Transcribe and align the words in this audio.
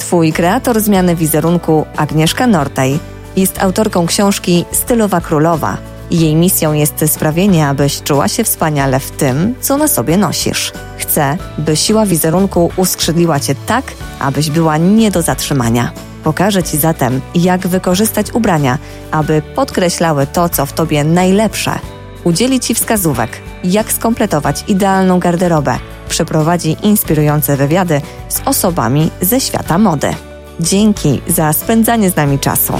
Twój 0.00 0.32
kreator 0.32 0.80
zmiany 0.80 1.16
wizerunku, 1.16 1.86
Agnieszka 1.96 2.46
Nortaj, 2.46 2.98
jest 3.36 3.62
autorką 3.62 4.06
książki 4.06 4.64
Stylowa 4.72 5.20
Królowa. 5.20 5.76
Jej 6.10 6.34
misją 6.34 6.72
jest 6.72 7.04
sprawienie, 7.06 7.68
abyś 7.68 8.02
czuła 8.02 8.28
się 8.28 8.44
wspaniale 8.44 9.00
w 9.00 9.10
tym, 9.10 9.54
co 9.60 9.76
na 9.76 9.88
sobie 9.88 10.16
nosisz. 10.16 10.72
Chcę, 10.98 11.36
by 11.58 11.76
siła 11.76 12.06
wizerunku 12.06 12.70
uskrzydliła 12.76 13.40
cię 13.40 13.54
tak, 13.66 13.84
abyś 14.20 14.50
była 14.50 14.76
nie 14.76 15.10
do 15.10 15.22
zatrzymania. 15.22 15.92
Pokażę 16.24 16.62
Ci 16.62 16.78
zatem, 16.78 17.20
jak 17.34 17.66
wykorzystać 17.66 18.32
ubrania, 18.32 18.78
aby 19.10 19.42
podkreślały 19.54 20.26
to, 20.26 20.48
co 20.48 20.66
w 20.66 20.72
Tobie 20.72 21.04
najlepsze. 21.04 21.78
Udzieli 22.24 22.60
Ci 22.60 22.74
wskazówek, 22.74 23.30
jak 23.64 23.92
skompletować 23.92 24.64
idealną 24.68 25.18
garderobę. 25.18 25.78
Przeprowadzi 26.08 26.76
inspirujące 26.82 27.56
wywiady 27.56 28.00
z 28.30 28.48
osobami 28.48 29.10
ze 29.20 29.40
świata 29.40 29.78
mody. 29.78 30.14
Dzięki 30.60 31.20
za 31.26 31.52
spędzanie 31.52 32.10
z 32.10 32.16
nami 32.16 32.38
czasu. 32.38 32.72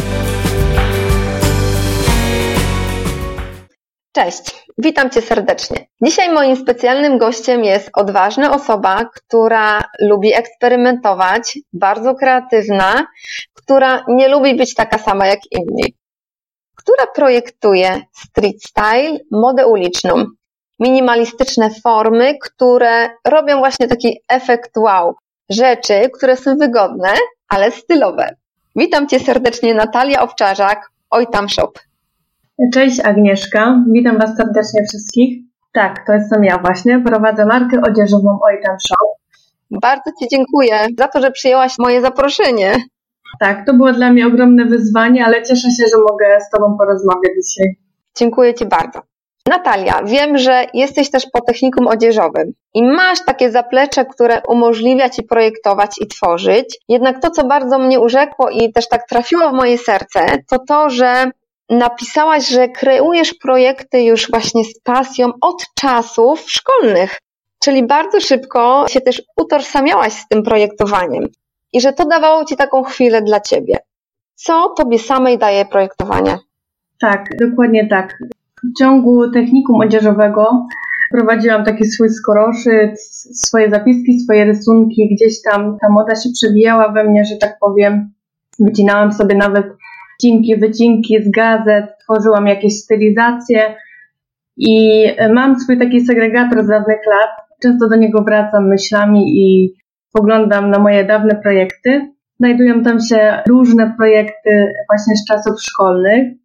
Cześć, 4.13 4.65
witam 4.79 5.11
Cię 5.11 5.23
serdecznie. 5.23 5.87
Dzisiaj 6.05 6.33
moim 6.33 6.57
specjalnym 6.57 7.19
gościem 7.19 7.65
jest 7.65 7.91
odważna 7.95 8.55
osoba, 8.55 9.05
która 9.05 9.85
lubi 10.01 10.35
eksperymentować, 10.35 11.59
bardzo 11.73 12.15
kreatywna, 12.15 13.07
która 13.55 14.05
nie 14.09 14.29
lubi 14.29 14.55
być 14.55 14.75
taka 14.75 14.99
sama 14.99 15.27
jak 15.27 15.41
inni, 15.51 15.95
która 16.77 17.07
projektuje 17.15 18.03
street 18.17 18.63
style, 18.63 19.19
modę 19.31 19.67
uliczną, 19.67 20.25
minimalistyczne 20.79 21.71
formy, 21.83 22.39
które 22.39 23.11
robią 23.27 23.59
właśnie 23.59 23.89
taki 23.89 24.21
efekt 24.29 24.71
wow, 24.77 25.15
rzeczy, 25.51 26.11
które 26.15 26.37
są 26.37 26.57
wygodne, 26.57 27.09
ale 27.49 27.71
stylowe. 27.71 28.35
Witam 28.77 29.09
Cię 29.09 29.21
serdecznie 29.21 29.75
Natalia 29.75 30.23
Owczarzak, 30.23 30.91
Oj 31.11 31.27
tam 31.33 31.49
shop. 31.49 31.73
Cześć 32.75 33.01
Agnieszka, 33.01 33.85
witam 33.93 34.19
Was 34.19 34.37
serdecznie 34.37 34.85
wszystkich. 34.89 35.39
Tak, 35.73 36.07
to 36.07 36.13
jestem 36.13 36.45
ja 36.45 36.59
właśnie, 36.59 37.01
prowadzę 37.01 37.47
markę 37.47 37.81
odzieżową 37.83 38.39
Ojtam 38.43 38.77
Shop. 38.89 39.11
Bardzo 39.71 40.11
Ci 40.21 40.29
dziękuję 40.31 40.87
za 40.99 41.09
to, 41.09 41.21
że 41.21 41.31
przyjęłaś 41.31 41.75
moje 41.79 42.01
zaproszenie. 42.01 42.77
Tak, 43.41 43.67
to 43.67 43.75
było 43.75 43.93
dla 43.93 44.13
mnie 44.13 44.27
ogromne 44.27 44.65
wyzwanie, 44.65 45.25
ale 45.25 45.43
cieszę 45.43 45.71
się, 45.71 45.85
że 45.93 45.99
mogę 46.11 46.41
z 46.41 46.51
Tobą 46.51 46.77
porozmawiać 46.79 47.33
dzisiaj. 47.45 47.67
Dziękuję 48.17 48.55
Ci 48.55 48.67
bardzo. 48.67 49.03
Natalia, 49.51 50.03
wiem, 50.05 50.39
że 50.39 50.67
jesteś 50.75 51.11
też 51.11 51.27
po 51.33 51.41
technikum 51.41 51.87
odzieżowym 51.87 52.53
i 52.75 52.83
masz 52.83 53.25
takie 53.25 53.51
zaplecze, 53.51 54.05
które 54.05 54.43
umożliwia 54.49 55.11
Ci 55.11 55.23
projektować 55.23 55.91
i 56.01 56.07
tworzyć. 56.07 56.79
Jednak 56.89 57.23
to, 57.23 57.31
co 57.31 57.47
bardzo 57.47 57.79
mnie 57.79 58.01
urzekło 58.01 58.51
i 58.51 58.73
też 58.73 58.89
tak 58.89 59.09
trafiło 59.09 59.51
w 59.51 59.53
moje 59.53 59.79
serce, 59.79 60.27
to 60.51 60.59
to, 60.69 60.91
że 60.91 61.31
napisałaś, 61.71 62.49
że 62.49 62.69
kreujesz 62.69 63.35
projekty 63.35 64.03
już 64.03 64.31
właśnie 64.31 64.65
z 64.65 64.81
pasją 64.81 65.31
od 65.41 65.65
czasów 65.75 66.51
szkolnych, 66.51 67.19
czyli 67.63 67.87
bardzo 67.87 68.21
szybko 68.21 68.85
się 68.89 69.01
też 69.01 69.23
utożsamiałaś 69.37 70.13
z 70.13 70.29
tym 70.29 70.43
projektowaniem 70.43 71.27
i 71.73 71.81
że 71.81 71.93
to 71.93 72.05
dawało 72.05 72.45
ci 72.45 72.57
taką 72.57 72.83
chwilę 72.83 73.23
dla 73.23 73.41
ciebie. 73.41 73.77
Co 74.35 74.69
tobie 74.69 74.99
samej 74.99 75.39
daje 75.39 75.65
projektowanie? 75.65 76.39
Tak, 77.01 77.25
dokładnie 77.41 77.89
tak. 77.89 78.19
W 78.65 78.79
ciągu 78.79 79.31
technikum 79.31 79.81
odzieżowego 79.81 80.67
prowadziłam 81.11 81.65
taki 81.65 81.85
swój 81.85 82.11
skoroszyt, 82.11 83.01
swoje 83.35 83.71
zapiski, 83.71 84.21
swoje 84.21 84.45
rysunki, 84.45 85.09
gdzieś 85.15 85.43
tam 85.43 85.77
ta 85.81 85.89
moda 85.89 86.17
się 86.17 86.31
przewijała 86.35 86.93
we 86.93 87.05
mnie, 87.05 87.25
że 87.25 87.37
tak 87.37 87.59
powiem. 87.61 88.13
Wycinałam 88.59 89.13
sobie 89.13 89.35
nawet 89.35 89.67
wcinki, 90.15 90.57
wycinki 90.57 91.23
z 91.23 91.31
gazet, 91.31 91.85
tworzyłam 92.03 92.47
jakieś 92.47 92.73
stylizacje 92.73 93.75
i 94.57 95.05
mam 95.35 95.61
swój 95.61 95.79
taki 95.79 96.01
segregator 96.01 96.65
z 96.65 96.69
dawnych 96.69 97.07
lat. 97.07 97.31
Często 97.63 97.89
do 97.89 97.97
niego 97.97 98.23
wracam 98.23 98.69
myślami 98.69 99.23
i 99.39 99.75
spoglądam 100.09 100.71
na 100.71 100.79
moje 100.79 101.05
dawne 101.05 101.41
projekty. 101.43 102.13
Znajdują 102.41 102.83
tam 102.83 103.01
się 103.01 103.43
różne 103.49 103.95
projekty 103.99 104.73
właśnie 104.91 105.17
z 105.17 105.25
czasów 105.29 105.63
szkolnych 105.63 106.40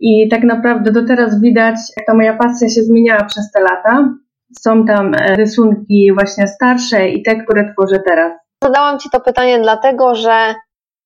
i 0.00 0.28
tak 0.30 0.42
naprawdę 0.42 0.92
do 0.92 1.06
teraz 1.06 1.40
widać, 1.40 1.76
jak 1.96 2.06
ta 2.06 2.14
moja 2.14 2.36
pasja 2.36 2.68
się 2.68 2.82
zmieniała 2.82 3.24
przez 3.24 3.52
te 3.52 3.60
lata. 3.60 4.08
Są 4.60 4.86
tam 4.86 5.14
rysunki 5.14 6.12
właśnie 6.14 6.48
starsze 6.48 7.08
i 7.08 7.22
te, 7.22 7.36
które 7.36 7.72
tworzę 7.72 8.02
teraz. 8.06 8.32
Zadałam 8.64 8.98
Ci 8.98 9.10
to 9.10 9.20
pytanie 9.20 9.58
dlatego, 9.58 10.14
że 10.14 10.54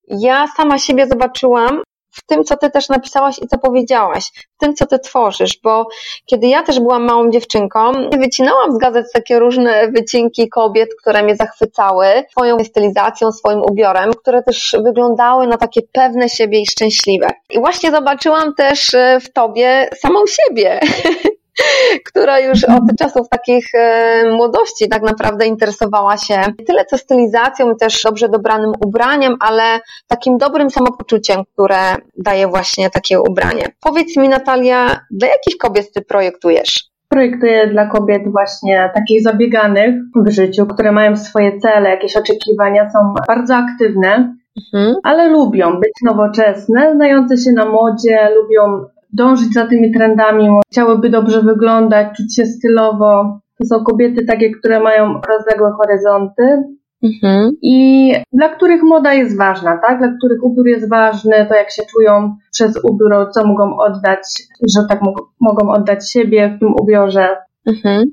ja 0.07 0.47
sama 0.47 0.77
siebie 0.77 1.07
zobaczyłam 1.07 1.81
w 2.15 2.25
tym, 2.25 2.43
co 2.43 2.57
ty 2.57 2.69
też 2.69 2.89
napisałaś 2.89 3.39
i 3.39 3.47
co 3.47 3.57
powiedziałaś, 3.57 4.31
w 4.55 4.57
tym, 4.57 4.75
co 4.75 4.85
ty 4.85 4.99
tworzysz, 4.99 5.59
bo 5.63 5.87
kiedy 6.25 6.47
ja 6.47 6.63
też 6.63 6.79
byłam 6.79 7.03
małą 7.03 7.29
dziewczynką, 7.29 7.91
wycinałam 8.19 8.71
z 8.71 8.77
gazet 8.77 9.05
takie 9.13 9.39
różne 9.39 9.91
wycinki 9.91 10.49
kobiet, 10.49 10.89
które 11.01 11.23
mnie 11.23 11.35
zachwycały 11.35 12.05
swoją 12.31 12.63
stylizacją, 12.63 13.31
swoim 13.31 13.61
ubiorem, 13.61 14.13
które 14.13 14.43
też 14.43 14.75
wyglądały 14.83 15.47
na 15.47 15.57
takie 15.57 15.81
pewne 15.91 16.29
siebie 16.29 16.61
i 16.61 16.65
szczęśliwe. 16.65 17.27
I 17.49 17.59
właśnie 17.59 17.91
zobaczyłam 17.91 18.53
też 18.53 18.93
e, 18.93 19.19
w 19.19 19.33
tobie 19.33 19.89
samą 20.01 20.19
siebie. 20.27 20.79
która 22.07 22.39
już 22.39 22.63
od 22.63 22.83
czasów 22.99 23.29
takich 23.29 23.65
e, 23.75 24.23
młodości 24.31 24.89
tak 24.89 25.01
naprawdę 25.01 25.45
interesowała 25.45 26.17
się 26.17 26.41
nie 26.59 26.65
tyle 26.65 26.85
co 26.85 26.97
stylizacją 26.97 27.71
i 27.71 27.77
też 27.77 28.03
dobrze 28.03 28.29
dobranym 28.29 28.71
ubraniem, 28.85 29.35
ale 29.39 29.79
takim 30.07 30.37
dobrym 30.37 30.69
samopoczuciem, 30.69 31.43
które 31.53 31.95
daje 32.17 32.47
właśnie 32.47 32.89
takie 32.89 33.21
ubranie. 33.21 33.65
Powiedz 33.81 34.17
mi 34.17 34.29
Natalia, 34.29 34.99
dla 35.11 35.27
jakich 35.27 35.57
kobiet 35.57 35.93
ty 35.93 36.01
projektujesz? 36.01 36.83
Projektuję 37.09 37.67
dla 37.67 37.85
kobiet 37.85 38.21
właśnie 38.31 38.91
takich 38.93 39.23
zabieganych 39.23 39.95
w 40.15 40.31
życiu, 40.31 40.65
które 40.65 40.91
mają 40.91 41.17
swoje 41.17 41.59
cele, 41.59 41.89
jakieś 41.89 42.17
oczekiwania, 42.17 42.89
są 42.89 43.13
bardzo 43.27 43.55
aktywne, 43.55 44.35
mhm. 44.73 44.95
ale 45.03 45.29
lubią 45.29 45.71
być 45.71 45.93
nowoczesne, 46.03 46.93
znające 46.95 47.37
się 47.37 47.51
na 47.51 47.65
modzie, 47.65 48.29
lubią 48.35 48.85
dążyć 49.13 49.53
za 49.53 49.67
tymi 49.67 49.91
trendami, 49.91 50.49
chciałyby 50.71 51.09
dobrze 51.09 51.41
wyglądać, 51.41 52.07
czuć 52.17 52.35
się 52.35 52.45
stylowo. 52.45 53.39
To 53.57 53.65
są 53.65 53.83
kobiety 53.83 54.25
takie, 54.25 54.51
które 54.51 54.79
mają 54.79 55.21
rozległe 55.29 55.71
horyzonty 55.77 56.63
mhm. 57.03 57.51
i 57.61 58.11
dla 58.33 58.49
których 58.49 58.83
moda 58.83 59.13
jest 59.13 59.37
ważna, 59.37 59.77
tak? 59.87 59.97
Dla 59.99 60.17
których 60.17 60.43
ubiór 60.43 60.67
jest 60.67 60.89
ważny, 60.89 61.45
to 61.49 61.55
jak 61.55 61.71
się 61.71 61.83
czują 61.91 62.35
przez 62.51 62.79
ubiór, 62.83 63.31
co 63.31 63.47
mogą 63.47 63.77
oddać, 63.77 64.19
że 64.75 64.81
tak 64.89 64.99
mogą 65.41 65.69
oddać 65.69 66.11
siebie 66.11 66.53
w 66.55 66.59
tym 66.59 66.73
ubiorze. 66.81 67.37
Mhm. 67.65 68.03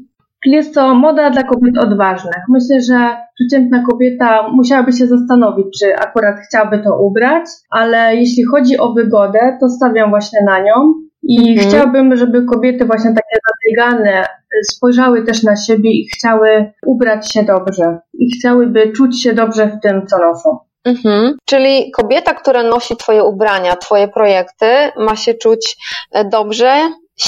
Jest 0.46 0.74
to 0.74 0.94
moda 0.94 1.30
dla 1.30 1.42
kobiet 1.42 1.78
odważnych. 1.78 2.42
Myślę, 2.48 2.80
że 2.80 3.16
przeciętna 3.34 3.84
kobieta 3.90 4.48
musiałaby 4.52 4.92
się 4.92 5.06
zastanowić, 5.06 5.66
czy 5.80 5.96
akurat 5.96 6.36
chciałaby 6.46 6.78
to 6.78 6.98
ubrać, 7.02 7.44
ale 7.70 8.16
jeśli 8.16 8.44
chodzi 8.44 8.78
o 8.78 8.92
wygodę, 8.92 9.58
to 9.60 9.68
stawiam 9.68 10.10
właśnie 10.10 10.38
na 10.46 10.58
nią 10.58 10.94
i 11.22 11.50
mhm. 11.50 11.68
chciałabym, 11.68 12.16
żeby 12.16 12.44
kobiety 12.44 12.84
właśnie 12.84 13.10
takie 13.10 13.36
zabiegane 13.48 14.24
spojrzały 14.70 15.24
też 15.24 15.42
na 15.42 15.56
siebie 15.56 15.90
i 15.90 16.08
chciały 16.14 16.72
ubrać 16.86 17.32
się 17.32 17.42
dobrze 17.42 17.98
i 18.14 18.30
chciałyby 18.30 18.92
czuć 18.92 19.22
się 19.22 19.32
dobrze 19.32 19.66
w 19.66 19.80
tym, 19.80 20.06
co 20.06 20.18
noszą. 20.18 20.58
Mhm. 20.84 21.36
Czyli 21.44 21.90
kobieta, 21.90 22.34
która 22.34 22.62
nosi 22.62 22.96
Twoje 22.96 23.24
ubrania, 23.24 23.76
Twoje 23.76 24.08
projekty, 24.08 24.66
ma 24.96 25.16
się 25.16 25.34
czuć 25.34 25.76
e, 26.12 26.24
dobrze, 26.24 26.72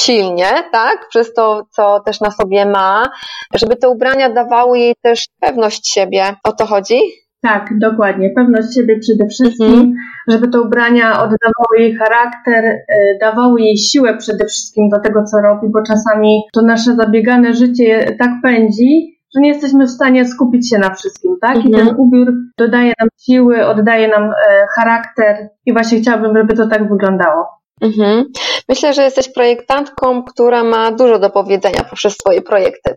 silnie, 0.00 0.46
tak? 0.72 1.08
Przez 1.08 1.34
to, 1.34 1.66
co 1.70 2.00
też 2.00 2.20
na 2.20 2.30
sobie 2.30 2.66
ma, 2.66 3.08
żeby 3.54 3.76
te 3.76 3.88
ubrania 3.88 4.30
dawały 4.30 4.78
jej 4.78 4.94
też 5.02 5.24
pewność 5.40 5.92
siebie. 5.92 6.24
O 6.44 6.52
to 6.52 6.66
chodzi? 6.66 7.00
Tak, 7.42 7.68
dokładnie. 7.78 8.30
Pewność 8.36 8.74
siebie 8.74 8.98
przede 8.98 9.28
wszystkim, 9.28 9.66
mhm. 9.66 9.94
żeby 10.28 10.48
te 10.48 10.60
ubrania 10.60 11.12
oddawały 11.12 11.78
jej 11.78 11.94
charakter, 11.94 12.64
y, 12.64 13.18
dawały 13.20 13.60
jej 13.60 13.76
siłę 13.76 14.16
przede 14.16 14.44
wszystkim 14.44 14.88
do 14.88 15.00
tego, 15.00 15.24
co 15.24 15.40
robi, 15.40 15.68
bo 15.72 15.82
czasami 15.82 16.40
to 16.54 16.62
nasze 16.62 16.94
zabiegane 16.94 17.54
życie 17.54 18.16
tak 18.18 18.30
pędzi, 18.42 19.18
że 19.34 19.40
nie 19.40 19.48
jesteśmy 19.48 19.86
w 19.86 19.90
stanie 19.90 20.26
skupić 20.26 20.70
się 20.70 20.78
na 20.78 20.94
wszystkim, 20.94 21.36
tak? 21.40 21.56
Mhm. 21.56 21.74
I 21.74 21.76
ten 21.76 21.94
ubiór 21.96 22.32
dodaje 22.58 22.92
nam 23.00 23.08
siły, 23.20 23.66
oddaje 23.66 24.08
nam 24.08 24.22
e, 24.22 24.32
charakter 24.76 25.48
i 25.66 25.72
właśnie 25.72 26.00
chciałabym, 26.00 26.36
żeby 26.36 26.54
to 26.54 26.66
tak 26.66 26.88
wyglądało. 26.88 27.46
Mhm. 27.80 28.24
Myślę, 28.68 28.94
że 28.94 29.02
jesteś 29.02 29.32
projektantką, 29.32 30.22
która 30.22 30.64
ma 30.64 30.92
dużo 30.92 31.18
do 31.18 31.30
powiedzenia 31.30 31.84
poprzez 31.90 32.16
swoje 32.16 32.42
projekty. 32.42 32.94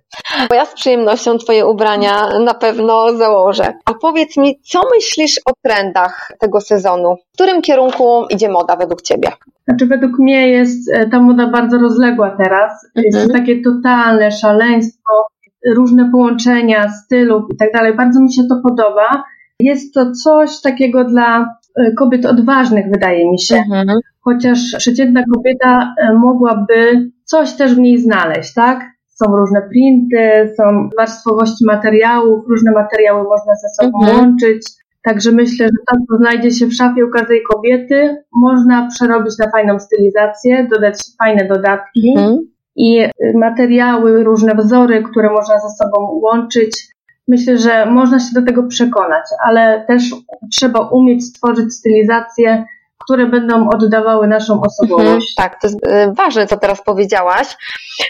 Bo 0.50 0.56
ja 0.56 0.66
z 0.66 0.74
przyjemnością 0.74 1.38
Twoje 1.38 1.66
ubrania 1.66 2.40
na 2.40 2.54
pewno 2.54 3.18
założę. 3.18 3.74
A 3.86 3.94
powiedz 3.94 4.38
mi, 4.38 4.60
co 4.62 4.82
myślisz 4.96 5.40
o 5.46 5.52
trendach 5.64 6.32
tego 6.40 6.62
sezonu? 6.62 7.16
W 7.16 7.34
którym 7.34 7.62
kierunku 7.62 8.26
idzie 8.30 8.50
moda 8.50 8.76
według 8.76 9.02
Ciebie? 9.02 9.32
Znaczy, 9.68 9.86
według 9.86 10.20
mnie 10.20 10.50
jest 10.50 10.92
e, 10.94 11.10
ta 11.10 11.20
moda 11.20 11.48
bardzo 11.48 11.78
rozległa 11.78 12.36
teraz. 12.38 12.72
Mhm. 12.96 13.06
Jest 13.06 13.28
to 13.28 13.34
takie 13.34 13.62
totalne 13.62 14.32
szaleństwo, 14.32 15.28
różne 15.76 16.10
połączenia 16.12 16.90
stylów 16.90 17.44
i 17.54 17.58
tak 17.58 17.74
dalej. 17.74 17.96
Bardzo 17.96 18.22
mi 18.22 18.34
się 18.34 18.42
to 18.50 18.56
podoba. 18.70 19.24
Jest 19.60 19.94
to 19.94 20.12
coś 20.12 20.62
takiego 20.62 21.04
dla 21.04 21.56
kobiet 21.98 22.26
odważnych, 22.26 22.86
wydaje 22.92 23.32
mi 23.32 23.40
się. 23.40 23.56
Mhm 23.56 24.00
chociaż 24.28 24.60
przeciętna 24.78 25.24
kobieta 25.34 25.94
e, 25.98 26.14
mogłaby 26.14 27.10
coś 27.24 27.54
też 27.54 27.76
w 27.76 27.80
niej 27.80 27.98
znaleźć, 27.98 28.54
tak? 28.54 28.86
Są 29.08 29.26
różne 29.36 29.62
printy, 29.62 30.54
są 30.58 30.90
warstwowości 30.98 31.66
materiałów, 31.66 32.48
różne 32.50 32.72
materiały 32.72 33.24
można 33.24 33.54
ze 33.56 33.70
sobą 33.70 34.00
mhm. 34.02 34.18
łączyć. 34.18 34.68
Także 35.04 35.32
myślę, 35.32 35.66
że 35.66 35.78
to, 35.88 35.98
co 36.10 36.18
znajdzie 36.18 36.52
się 36.52 36.66
w 36.66 36.74
szafie 36.74 37.06
u 37.06 37.10
każdej 37.10 37.42
kobiety, 37.54 38.16
można 38.36 38.88
przerobić 38.88 39.34
na 39.40 39.52
fajną 39.52 39.80
stylizację, 39.80 40.68
dodać 40.72 40.96
fajne 41.20 41.48
dodatki 41.48 42.14
mhm. 42.18 42.38
i 42.76 43.06
materiały, 43.36 44.24
różne 44.24 44.56
wzory, 44.56 45.04
które 45.04 45.30
można 45.30 45.56
ze 45.60 45.70
sobą 45.70 46.20
łączyć. 46.24 46.97
Myślę, 47.28 47.58
że 47.58 47.86
można 47.86 48.20
się 48.20 48.30
do 48.34 48.46
tego 48.46 48.64
przekonać, 48.64 49.26
ale 49.46 49.86
też 49.88 50.04
trzeba 50.52 50.80
umieć 50.80 51.26
stworzyć 51.26 51.74
stylizację 51.74 52.66
które 53.08 53.26
będą 53.26 53.70
oddawały 53.70 54.28
naszą 54.28 54.62
osobowość. 54.62 55.08
Mhm, 55.08 55.22
tak, 55.38 55.62
to 55.62 55.68
jest 55.68 55.88
y, 55.88 56.14
ważne, 56.14 56.48
co 56.48 56.58
teraz 56.58 56.84
powiedziałaś, 56.84 57.58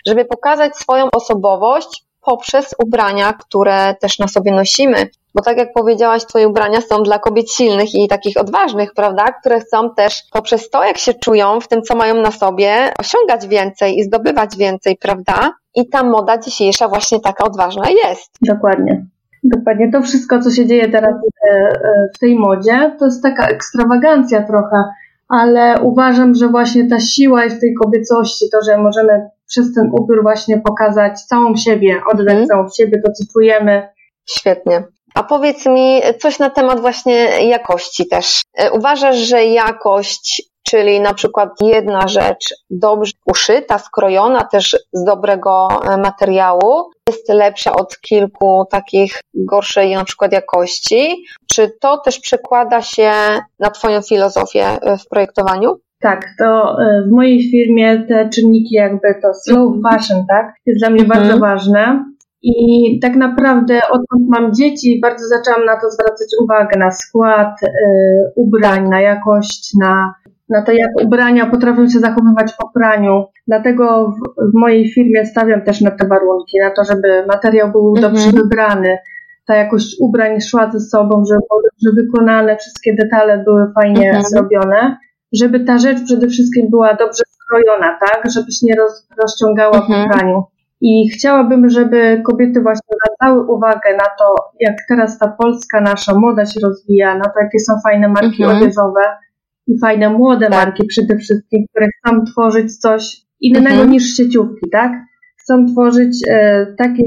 żeby 0.07 0.25
pokazać 0.25 0.75
swoją 0.77 1.11
osobowość 1.11 2.03
poprzez 2.21 2.75
ubrania, 2.85 3.33
które 3.33 3.95
też 4.01 4.19
na 4.19 4.27
sobie 4.27 4.51
nosimy. 4.51 5.09
Bo 5.37 5.43
tak 5.43 5.57
jak 5.57 5.73
powiedziałaś, 5.73 6.25
Twoje 6.25 6.47
ubrania 6.47 6.81
są 6.81 7.03
dla 7.03 7.19
kobiet 7.19 7.51
silnych 7.51 7.95
i 7.95 8.07
takich 8.07 8.37
odważnych, 8.37 8.93
prawda? 8.95 9.25
Które 9.39 9.59
chcą 9.59 9.95
też 9.95 10.23
poprzez 10.31 10.69
to, 10.69 10.83
jak 10.83 10.97
się 10.97 11.13
czują 11.13 11.59
w 11.59 11.67
tym, 11.67 11.81
co 11.81 11.95
mają 11.95 12.21
na 12.21 12.31
sobie, 12.31 12.93
osiągać 12.99 13.47
więcej 13.47 13.97
i 13.97 14.03
zdobywać 14.03 14.57
więcej, 14.57 14.97
prawda? 15.01 15.53
I 15.75 15.89
ta 15.89 16.03
moda 16.03 16.37
dzisiejsza 16.37 16.87
właśnie 16.87 17.19
taka 17.19 17.43
odważna 17.43 17.85
jest. 17.89 18.31
Dokładnie. 18.47 19.05
Dokładnie. 19.43 19.91
To 19.91 20.01
wszystko, 20.01 20.41
co 20.41 20.51
się 20.51 20.65
dzieje 20.65 20.89
teraz 20.89 21.15
e, 21.15 21.51
e, 21.51 22.09
w 22.15 22.19
tej 22.19 22.35
modzie, 22.35 22.95
to 22.99 23.05
jest 23.05 23.23
taka 23.23 23.47
ekstrawagancja 23.47 24.41
trochę, 24.43 24.83
ale 25.29 25.81
uważam, 25.81 26.35
że 26.35 26.47
właśnie 26.47 26.89
ta 26.89 26.99
siła 26.99 27.43
jest 27.43 27.57
w 27.57 27.59
tej 27.59 27.73
kobiecości, 27.83 28.45
to, 28.51 28.57
że 28.65 28.77
możemy 28.77 29.29
przez 29.47 29.73
ten 29.73 29.89
ubiór 30.01 30.23
właśnie 30.23 30.61
pokazać 30.61 31.21
całą 31.21 31.55
siebie, 31.55 32.01
oddać 32.11 32.35
mm. 32.35 32.47
całą 32.47 32.69
siebie, 32.77 33.01
to 33.05 33.11
co 33.11 33.23
czujemy. 33.33 33.87
Świetnie. 34.25 34.83
A 35.17 35.23
powiedz 35.23 35.65
mi 35.65 36.01
coś 36.19 36.39
na 36.39 36.49
temat 36.49 36.79
właśnie 36.79 37.47
jakości 37.47 38.07
też. 38.07 38.41
E, 38.57 38.71
uważasz, 38.71 39.17
że 39.17 39.45
jakość 39.45 40.43
czyli 40.69 41.01
na 41.01 41.13
przykład 41.13 41.49
jedna 41.61 42.07
rzecz 42.07 42.53
dobrze 42.69 43.11
uszyta, 43.25 43.77
skrojona 43.77 44.43
też 44.43 44.77
z 44.93 45.03
dobrego 45.03 45.67
e, 45.69 45.97
materiału 45.97 46.89
jest 47.09 47.29
lepsza 47.29 47.73
od 47.73 47.99
kilku 47.99 48.65
takich 48.71 49.19
gorszej 49.33 49.95
na 49.95 50.03
przykład 50.03 50.31
jakości. 50.31 51.25
Czy 51.51 51.71
to 51.81 51.97
też 51.97 52.19
przekłada 52.19 52.81
się 52.81 53.11
na 53.59 53.69
Twoją 53.69 54.01
filozofię 54.01 54.65
e, 54.65 54.97
w 54.97 55.07
projektowaniu? 55.09 55.75
Tak, 56.01 56.25
to 56.39 56.75
w 57.07 57.11
mojej 57.11 57.51
firmie 57.51 58.05
te 58.07 58.29
czynniki 58.29 58.75
jakby 58.75 59.15
to 59.21 59.33
slow 59.33 59.73
fashion, 59.91 60.25
tak, 60.29 60.53
jest 60.65 60.79
dla 60.79 60.89
mnie 60.89 61.03
mhm. 61.03 61.19
bardzo 61.19 61.39
ważne. 61.39 62.03
I 62.49 62.99
tak 63.01 63.15
naprawdę 63.15 63.81
odkąd 63.89 64.29
mam 64.29 64.53
dzieci, 64.53 64.99
bardzo 65.01 65.27
zaczęłam 65.27 65.65
na 65.65 65.81
to 65.81 65.91
zwracać 65.91 66.27
uwagę, 66.43 66.79
na 66.79 66.91
skład 66.91 67.63
y, 67.63 67.67
ubrań, 68.35 68.89
na 68.89 69.01
jakość, 69.01 69.73
na 69.81 70.13
na 70.49 70.61
to, 70.61 70.71
jak 70.71 70.89
ubrania 71.03 71.45
potrafią 71.45 71.89
się 71.89 71.99
zachowywać 71.99 72.53
po 72.59 72.69
praniu. 72.69 73.25
Dlatego 73.47 74.11
w, 74.11 74.51
w 74.51 74.59
mojej 74.59 74.91
firmie 74.91 75.25
stawiam 75.25 75.61
też 75.61 75.81
na 75.81 75.91
te 75.91 76.07
warunki, 76.07 76.59
na 76.59 76.69
to, 76.69 76.83
żeby 76.83 77.25
materiał 77.27 77.71
był 77.71 77.93
mhm. 77.95 78.13
dobrze 78.13 78.31
wybrany, 78.31 78.97
ta 79.47 79.55
jakość 79.55 79.95
ubrań 79.99 80.41
szła 80.41 80.71
ze 80.71 80.79
sobą, 80.79 81.23
żeby 81.29 81.41
były 81.49 81.61
dobrze 81.63 82.03
wykonane, 82.03 82.57
wszystkie 82.57 82.95
detale 82.95 83.43
były 83.43 83.73
fajnie 83.75 84.07
mhm. 84.07 84.23
zrobione, 84.23 84.97
żeby 85.33 85.59
ta 85.59 85.77
rzecz 85.77 86.03
przede 86.03 86.27
wszystkim 86.27 86.69
była 86.69 86.93
dobrze 86.93 87.23
skrojona, 87.29 87.97
tak, 88.07 88.31
żeby 88.31 88.51
się 88.51 88.65
nie 88.67 88.75
roz, 88.75 89.07
rozciągała 89.21 89.77
mhm. 89.77 90.03
po 90.03 90.13
praniu. 90.13 90.43
I 90.81 91.09
chciałabym, 91.09 91.69
żeby 91.69 92.21
kobiety 92.25 92.61
właśnie 92.61 92.95
zwracały 92.97 93.51
uwagę 93.51 93.91
na 93.91 94.05
to, 94.19 94.35
jak 94.59 94.75
teraz 94.89 95.19
ta 95.19 95.27
polska 95.27 95.81
nasza 95.81 96.19
moda 96.19 96.45
się 96.45 96.59
rozwija, 96.63 97.17
na 97.17 97.25
to, 97.25 97.39
jakie 97.41 97.59
są 97.59 97.73
fajne 97.83 98.07
marki 98.07 98.43
mhm. 98.43 98.57
odzieżowe, 98.57 99.01
i 99.67 99.79
fajne 99.79 100.09
młode 100.09 100.45
tak. 100.45 100.55
marki 100.55 100.87
przede 100.87 101.17
wszystkim, 101.17 101.65
które 101.69 101.87
chcą 101.87 102.25
tworzyć 102.31 102.77
coś 102.77 103.21
innego 103.41 103.69
mhm. 103.69 103.91
niż 103.91 104.15
sieciówki, 104.15 104.69
tak? 104.71 104.91
Chcą 105.37 105.65
tworzyć 105.65 106.17
e, 106.29 106.65
takie, 106.77 107.03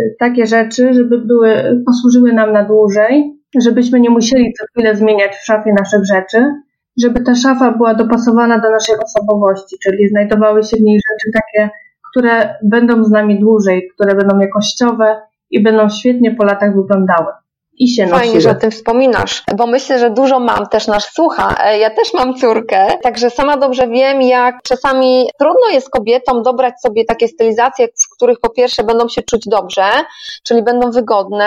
e, 0.00 0.02
takie 0.20 0.46
rzeczy, 0.46 0.94
żeby 0.94 1.18
były, 1.18 1.82
posłużyły 1.86 2.32
nam 2.32 2.52
na 2.52 2.64
dłużej, 2.64 3.40
żebyśmy 3.62 4.00
nie 4.00 4.10
musieli 4.10 4.52
co 4.58 4.64
chwilę 4.66 4.96
zmieniać 4.96 5.32
w 5.36 5.44
szafie 5.44 5.72
naszych 5.78 6.04
rzeczy, 6.04 6.46
żeby 7.02 7.20
ta 7.20 7.34
szafa 7.34 7.72
była 7.72 7.94
dopasowana 7.94 8.58
do 8.58 8.70
naszej 8.70 8.94
osobowości, 9.04 9.76
czyli 9.82 10.08
znajdowały 10.08 10.62
się 10.62 10.76
w 10.76 10.82
niej 10.82 11.00
rzeczy 11.10 11.30
takie, 11.34 11.70
które 12.14 12.54
będą 12.62 13.04
z 13.04 13.10
nami 13.10 13.40
dłużej, 13.40 13.88
które 13.94 14.14
będą 14.14 14.38
jakościowe 14.38 15.20
i 15.50 15.62
będą 15.62 15.88
świetnie 15.88 16.34
po 16.34 16.44
latach 16.44 16.76
wyglądały 16.76 17.32
i 17.78 17.88
się 17.88 18.06
Fajnie, 18.06 18.26
nosiły. 18.26 18.40
że 18.40 18.50
o 18.50 18.54
tym 18.54 18.70
wspominasz, 18.70 19.42
bo 19.56 19.66
myślę, 19.66 19.98
że 19.98 20.10
dużo 20.10 20.40
mam 20.40 20.66
też 20.66 20.86
nas 20.86 21.04
słucha. 21.14 21.56
E, 21.64 21.78
ja 21.78 21.90
też 21.90 22.14
mam 22.14 22.34
córkę, 22.34 22.86
także 23.02 23.30
sama 23.30 23.56
dobrze 23.56 23.88
wiem, 23.88 24.22
jak 24.22 24.62
czasami 24.62 25.28
trudno 25.38 25.68
jest 25.72 25.90
kobietom 25.90 26.42
dobrać 26.42 26.80
sobie 26.80 27.04
takie 27.04 27.28
stylizacje, 27.28 27.86
w 27.86 28.16
których 28.16 28.40
po 28.40 28.50
pierwsze 28.50 28.84
będą 28.84 29.08
się 29.08 29.22
czuć 29.22 29.42
dobrze, 29.46 29.84
czyli 30.42 30.62
będą 30.62 30.90
wygodne, 30.90 31.46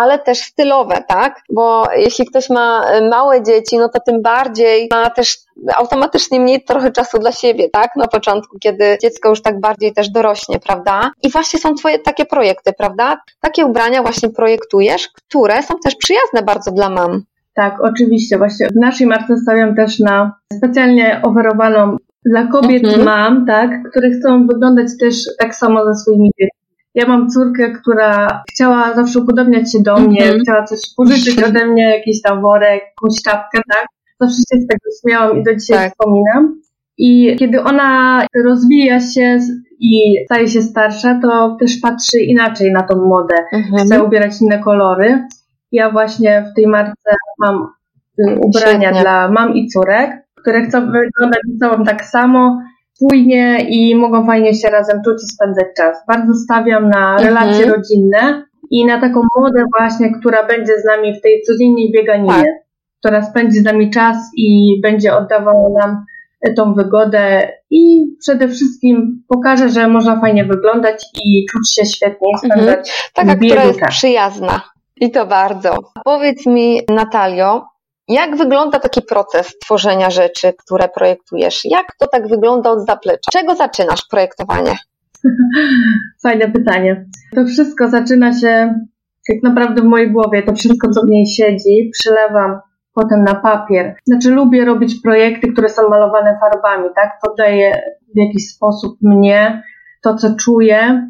ale 0.00 0.18
też 0.18 0.38
stylowe, 0.38 1.04
tak? 1.08 1.40
Bo 1.50 1.84
jeśli 1.96 2.26
ktoś 2.26 2.50
ma 2.50 2.84
e, 2.84 3.08
małe 3.08 3.42
dzieci, 3.42 3.78
no 3.78 3.88
to 3.88 4.00
tym 4.00 4.22
bardziej 4.22 4.88
ma 4.92 5.10
też 5.10 5.36
automatycznie 5.74 6.40
mniej 6.40 6.64
trochę 6.64 6.92
czasu 6.92 7.18
dla 7.18 7.32
siebie, 7.32 7.68
tak? 7.72 7.90
Na 7.96 8.08
początku, 8.08 8.58
kiedy 8.58 8.98
dziecko 9.02 9.28
już 9.28 9.42
tak 9.42 9.60
bardziej 9.60 9.92
też 9.92 10.10
dorośnie, 10.10 10.58
prawda? 10.60 11.10
I 11.22 11.30
właśnie 11.30 11.58
są 11.58 11.74
twoje 11.74 11.98
takie 11.98 12.24
projekty, 12.24 12.72
prawda? 12.78 13.20
Takie 13.40 13.66
ubrania 13.66 14.02
właśnie 14.02 14.28
projektujesz, 14.28 15.08
które 15.08 15.62
są 15.62 15.74
też 15.84 15.94
przyjazne 15.94 16.42
bardzo 16.42 16.70
dla 16.70 16.88
mam. 16.88 17.22
Tak, 17.54 17.74
oczywiście. 17.82 18.38
Właśnie 18.38 18.66
w 18.68 18.80
naszej 18.80 19.06
marce 19.06 19.36
stawiam 19.36 19.74
też 19.74 19.98
na 19.98 20.32
specjalnie 20.52 21.22
oferowaną 21.24 21.96
dla 22.24 22.46
kobiet 22.46 22.84
mhm. 22.84 23.04
mam, 23.04 23.46
tak, 23.46 23.70
które 23.90 24.10
chcą 24.10 24.46
wyglądać 24.46 24.86
też 25.00 25.14
tak 25.38 25.54
samo 25.54 25.84
ze 25.84 25.94
swoimi 25.94 26.30
dziećmi. 26.38 26.55
Ja 26.96 27.06
mam 27.08 27.28
córkę, 27.30 27.70
która 27.70 28.42
chciała 28.50 28.94
zawsze 28.94 29.20
upodobniać 29.20 29.72
się 29.72 29.78
do 29.82 29.96
mnie, 29.96 30.24
mm 30.24 30.36
-hmm. 30.36 30.42
chciała 30.42 30.64
coś 30.64 30.80
pożyczyć 30.96 31.42
ode 31.42 31.66
mnie, 31.66 31.82
jakiś 31.82 32.22
tam 32.22 32.42
worek, 32.42 32.82
jakąś 32.82 33.22
czapkę, 33.24 33.60
tak? 33.74 33.86
Zawsze 34.20 34.36
się 34.36 34.60
z 34.60 34.66
tego 34.66 34.84
śmiałam 35.02 35.38
i 35.38 35.42
do 35.42 35.54
dzisiaj 35.54 35.78
tak. 35.78 35.92
wspominam. 35.92 36.60
I 36.98 37.36
kiedy 37.38 37.62
ona 37.62 38.22
rozwija 38.44 39.00
się 39.00 39.38
i 39.80 40.16
staje 40.24 40.48
się 40.48 40.62
starsza, 40.62 41.18
to 41.22 41.56
też 41.60 41.76
patrzy 41.82 42.18
inaczej 42.20 42.72
na 42.72 42.82
tą 42.82 42.96
modę. 42.96 43.34
Mhm. 43.52 43.86
Chce 43.86 44.04
ubierać 44.04 44.32
inne 44.42 44.58
kolory. 44.58 45.24
Ja 45.72 45.90
właśnie 45.90 46.44
w 46.52 46.56
tej 46.56 46.66
marce 46.66 47.16
mam 47.38 47.66
y, 48.18 48.38
ubrania 48.40 48.80
Świetnie. 48.80 49.00
dla 49.00 49.28
mam 49.28 49.54
i 49.54 49.68
córek, 49.68 50.10
które 50.34 50.62
chcą 50.62 50.80
wyglądać 50.80 51.40
sobą 51.60 51.84
tak 51.84 52.04
samo, 52.04 52.62
spójnie 52.96 53.66
i 53.68 53.96
mogą 53.96 54.26
fajnie 54.26 54.54
się 54.54 54.68
razem 54.68 55.02
czuć 55.04 55.16
i 55.24 55.26
spędzać 55.26 55.66
czas. 55.76 55.98
Bardzo 56.08 56.34
stawiam 56.34 56.88
na 56.88 57.16
relacje 57.16 57.64
mhm. 57.64 57.72
rodzinne 57.72 58.44
i 58.70 58.86
na 58.86 59.00
taką 59.00 59.20
młodę 59.36 59.64
właśnie, 59.78 60.12
która 60.20 60.46
będzie 60.46 60.72
z 60.80 60.84
nami 60.84 61.18
w 61.18 61.22
tej 61.22 61.42
codziennej 61.42 61.92
bieganinie, 61.92 62.34
tak. 62.34 62.66
która 63.00 63.22
spędzi 63.22 63.58
z 63.58 63.64
nami 63.64 63.90
czas 63.90 64.16
i 64.36 64.78
będzie 64.82 65.16
oddawała 65.16 65.68
nam 65.80 66.04
tą 66.56 66.74
wygodę 66.74 67.52
i 67.70 68.04
przede 68.20 68.48
wszystkim 68.48 69.22
pokaże, 69.28 69.68
że 69.68 69.88
można 69.88 70.20
fajnie 70.20 70.44
wyglądać 70.44 71.04
i 71.24 71.46
czuć 71.52 71.74
się 71.74 71.86
świetnie 71.86 72.28
mhm. 72.34 72.52
spędzać 72.52 72.78
mhm. 72.78 73.10
Taka, 73.14 73.36
która 73.36 73.64
jest 73.64 73.80
przyjazna. 73.80 74.60
I 75.00 75.10
to 75.10 75.26
bardzo. 75.26 75.76
Powiedz 76.04 76.46
mi, 76.46 76.80
Natalio, 76.88 77.64
jak 78.08 78.36
wygląda 78.36 78.80
taki 78.80 79.02
proces 79.02 79.58
tworzenia 79.58 80.10
rzeczy, 80.10 80.52
które 80.58 80.88
projektujesz? 80.88 81.64
Jak 81.64 81.86
to 81.98 82.06
tak 82.06 82.28
wygląda 82.28 82.70
od 82.70 82.86
zaplecza? 82.86 83.30
Czego 83.32 83.54
zaczynasz 83.54 84.06
projektowanie? 84.10 84.76
Fajne 86.22 86.48
pytanie. 86.48 87.06
To 87.34 87.44
wszystko 87.44 87.88
zaczyna 87.88 88.40
się 88.40 88.74
tak 89.28 89.42
naprawdę 89.42 89.82
w 89.82 89.84
mojej 89.84 90.12
głowie. 90.12 90.42
To 90.42 90.54
wszystko, 90.54 90.90
co 90.90 91.00
w 91.00 91.10
niej 91.10 91.26
siedzi, 91.26 91.90
przylewam 91.92 92.60
potem 92.94 93.24
na 93.24 93.34
papier. 93.34 93.94
Znaczy 94.06 94.30
lubię 94.30 94.64
robić 94.64 94.94
projekty, 95.02 95.52
które 95.52 95.68
są 95.68 95.88
malowane 95.88 96.38
farbami, 96.40 96.88
tak? 96.94 97.10
To 97.24 97.34
daje 97.38 97.82
w 98.14 98.18
jakiś 98.18 98.48
sposób 98.48 98.98
mnie, 99.02 99.62
to 100.02 100.14
co 100.14 100.34
czuję 100.40 101.08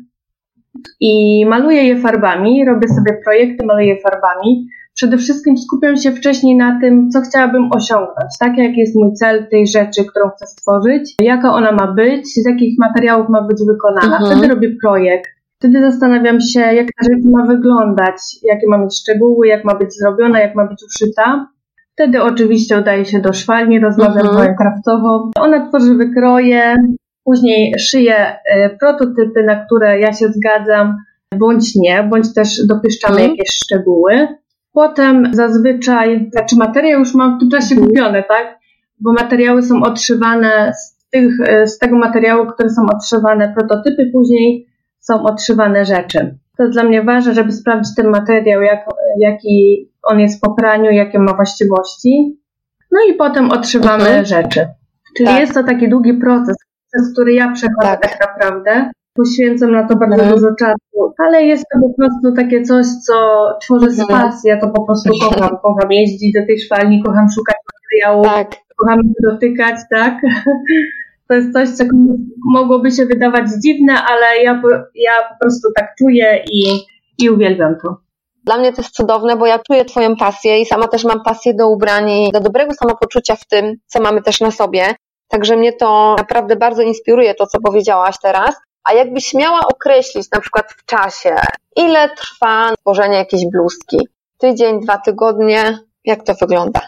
i 1.01 1.45
maluję 1.47 1.85
je 1.85 1.99
farbami, 1.99 2.65
robię 2.65 2.89
sobie 2.89 3.21
projekty, 3.25 3.67
maluję 3.67 3.97
farbami. 4.01 4.67
Przede 4.97 5.19
wszystkim 5.19 5.59
skupiam 5.59 5.97
się 5.97 6.13
wcześniej 6.13 6.57
na 6.57 6.81
tym, 6.81 7.11
co 7.11 7.21
chciałabym 7.21 7.69
osiągnąć, 7.73 8.39
tak? 8.41 8.59
Jaki 8.59 8.81
jest 8.81 8.97
mój 8.97 9.13
cel 9.13 9.47
tej 9.51 9.67
rzeczy, 9.67 10.05
którą 10.05 10.29
chcę 10.29 10.47
stworzyć, 10.47 11.15
jaka 11.21 11.53
ona 11.53 11.73
ma 11.73 11.93
być, 11.93 12.27
z 12.27 12.47
jakich 12.47 12.79
materiałów 12.79 13.29
ma 13.29 13.43
być 13.43 13.59
wykonana. 13.67 14.17
Mhm. 14.17 14.27
Wtedy 14.27 14.55
robię 14.55 14.77
projekt. 14.83 15.31
Wtedy 15.59 15.91
zastanawiam 15.91 16.41
się, 16.41 16.61
jak 16.61 16.87
ta 16.87 17.05
rzecz 17.05 17.25
ma 17.25 17.47
wyglądać, 17.47 18.17
jakie 18.43 18.69
ma 18.69 18.79
mieć 18.79 18.99
szczegóły, 19.01 19.47
jak 19.47 19.65
ma 19.65 19.75
być 19.75 19.95
zrobiona, 19.95 20.41
jak 20.41 20.55
ma 20.55 20.67
być 20.67 20.83
uszyta. 20.85 21.49
Wtedy 21.93 22.23
oczywiście 22.23 22.79
udaje 22.79 23.05
się 23.05 23.21
do 23.21 23.33
szwalni, 23.33 23.81
rozmawiam 23.81 24.27
mhm. 24.27 24.55
z 24.55 24.59
kraftową. 24.59 25.31
Ona 25.41 25.69
tworzy 25.69 25.95
wykroje, 25.95 26.77
później 27.25 27.75
szyje 27.79 28.17
y, 28.31 28.77
prototypy, 28.81 29.43
na 29.47 29.65
które 29.65 30.01
ja 30.01 30.13
się 30.13 30.27
zgadzam, 30.29 30.97
bądź 31.39 31.75
nie, 31.75 32.03
bądź 32.11 32.35
też 32.35 32.67
dopieszczamy 32.69 33.17
mhm. 33.17 33.31
jakieś 33.31 33.49
szczegóły. 33.65 34.29
Potem 34.77 35.29
zazwyczaj, 35.33 36.31
znaczy 36.33 36.57
materiał 36.57 37.01
już 37.01 37.15
mam 37.15 37.37
w 37.37 37.41
tym 37.41 37.51
czasie 37.51 37.77
kupione, 37.77 38.23
tak? 38.23 38.59
Bo 39.01 39.13
materiały 39.13 39.63
są 39.63 39.83
odszywane 39.83 40.73
z, 40.75 41.11
tych, 41.11 41.41
y, 41.41 41.67
z 41.67 41.79
tego 41.79 41.99
materiału, 41.99 42.47
które 42.47 42.71
są 42.71 42.83
odszywane 42.97 43.55
prototypy, 43.55 44.11
później 44.13 44.67
są 44.99 45.23
odszywane 45.23 45.85
rzeczy. 45.85 46.39
To 46.57 46.63
jest 46.63 46.73
dla 46.73 46.85
mnie 46.85 47.03
ważne, 47.03 47.35
żeby 47.35 47.53
sprawdzić 47.53 47.95
ten 47.95 48.11
materiał, 48.11 48.63
jak, 48.63 48.81
jaki 49.19 49.89
on 50.03 50.21
jest 50.21 50.43
po 50.43 50.55
praniu, 50.55 50.91
jakie 50.91 51.19
ma 51.19 51.35
właściwości. 51.35 52.41
No 52.93 52.99
i 53.11 53.15
potem 53.15 53.51
otrzymamy 53.51 54.05
mhm. 54.05 54.25
rzeczy. 54.25 54.69
Czyli 55.17 55.29
tak. 55.29 55.41
jest 55.41 55.55
to 55.55 55.65
taki 55.65 55.89
długi 55.89 56.15
proces, 56.15 56.57
przez 56.93 57.13
który 57.13 57.33
ja 57.33 57.53
przechodzę 57.53 57.99
tak, 58.01 58.01
tak 58.01 58.21
naprawdę. 58.21 58.91
Poświęcam 59.17 59.73
na 59.73 59.89
to 59.89 59.97
bardzo 59.97 60.23
mhm. 60.23 60.35
dużo 60.35 60.55
czasu, 60.59 61.15
ale 61.19 61.43
jest 61.43 61.65
to 61.73 61.81
po 61.89 61.95
prostu 61.95 62.33
takie 62.37 62.63
coś, 62.63 62.87
co 63.07 63.49
tworzę 63.63 63.91
z 63.91 64.07
pasji. 64.07 64.51
Ja 64.51 64.61
to 64.61 64.69
po 64.69 64.85
prostu 64.85 65.11
kocham. 65.23 65.59
Kocham 65.63 65.93
jeździć 65.93 66.35
do 66.35 66.47
tej 66.47 66.59
szwalni, 66.59 67.03
kocham 67.03 67.27
szukać 67.35 67.57
materiału, 67.75 68.25
tak. 68.25 68.51
kocham 68.77 69.01
dotykać, 69.31 69.77
tak? 69.91 70.15
To 71.29 71.35
jest 71.35 71.53
coś, 71.53 71.69
co 71.69 71.85
mogłoby 72.45 72.91
się 72.91 73.07
wydawać 73.07 73.45
dziwne, 73.65 73.93
ale 73.93 74.43
ja, 74.43 74.63
ja 74.95 75.13
po 75.29 75.35
prostu 75.41 75.69
tak 75.77 75.95
czuję 75.99 76.45
i, 76.53 76.63
i 77.19 77.31
uwielbiam 77.31 77.77
to. 77.83 77.97
Dla 78.45 78.59
mnie 78.59 78.73
to 78.73 78.83
jest 78.83 78.95
cudowne, 78.95 79.37
bo 79.37 79.47
ja 79.47 79.59
czuję 79.59 79.85
Twoją 79.85 80.17
pasję 80.17 80.61
i 80.61 80.67
sama 80.67 80.89
też 80.89 81.05
mam 81.05 81.23
pasję 81.23 81.55
do 81.55 81.69
ubrań 81.69 82.11
i 82.11 82.31
do 82.33 82.41
dobrego 82.41 82.75
samopoczucia 82.75 83.37
w 83.37 83.47
tym, 83.47 83.75
co 83.87 84.01
mamy 84.01 84.23
też 84.23 84.41
na 84.41 84.51
sobie. 84.51 84.95
Także 85.29 85.57
mnie 85.57 85.73
to 85.73 86.15
naprawdę 86.19 86.57
bardzo 86.57 86.83
inspiruje, 86.83 87.35
to 87.35 87.47
co 87.47 87.61
powiedziałaś 87.61 88.15
teraz. 88.23 88.57
A 88.87 88.93
jakbyś 88.93 89.35
miała 89.35 89.61
określić 89.61 90.31
na 90.31 90.41
przykład 90.41 90.73
w 90.73 90.85
czasie, 90.85 91.35
ile 91.77 92.09
trwa 92.09 92.73
tworzenie 92.81 93.17
jakiejś 93.17 93.47
bluzki? 93.47 94.09
Tydzień, 94.39 94.81
dwa 94.81 94.99
tygodnie? 94.99 95.79
Jak 96.05 96.23
to 96.23 96.35
wygląda? 96.41 96.81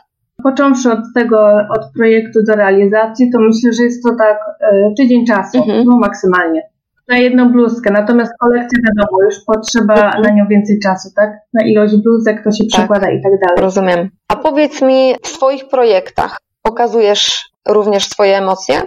Począwszy 0.43 0.93
od 0.93 0.99
tego, 1.15 1.47
od 1.77 1.93
projektu 1.97 2.39
do 2.47 2.55
realizacji, 2.55 3.31
to 3.33 3.39
myślę, 3.41 3.73
że 3.73 3.83
jest 3.83 4.05
to 4.05 4.15
tak 4.19 4.39
y, 4.73 4.95
tydzień 4.97 5.27
czasu, 5.27 5.59
mhm. 5.59 5.85
no 5.85 5.99
maksymalnie. 5.99 6.63
Na 7.09 7.19
jedną 7.19 7.53
bluzkę, 7.53 7.91
natomiast 7.91 8.33
kolekcja 8.41 8.79
wiadomo, 8.89 9.23
już 9.25 9.35
potrzeba 9.47 9.95
mhm. 9.95 10.23
na 10.23 10.31
nią 10.31 10.47
więcej 10.49 10.79
czasu, 10.83 11.09
tak? 11.17 11.31
Na 11.55 11.67
ilość 11.67 11.95
bluzek 11.97 12.45
to 12.45 12.51
się 12.51 12.65
tak. 12.65 12.79
przekłada 12.79 13.11
i 13.11 13.23
tak 13.23 13.33
dalej. 13.33 13.57
Rozumiem. 13.59 14.11
A 14.29 14.37
powiedz 14.37 14.83
mi, 14.83 15.15
w 15.23 15.29
swoich 15.29 15.69
projektach 15.69 16.39
pokazujesz 16.63 17.51
również 17.69 18.05
swoje 18.05 18.39
emocje? 18.39 18.83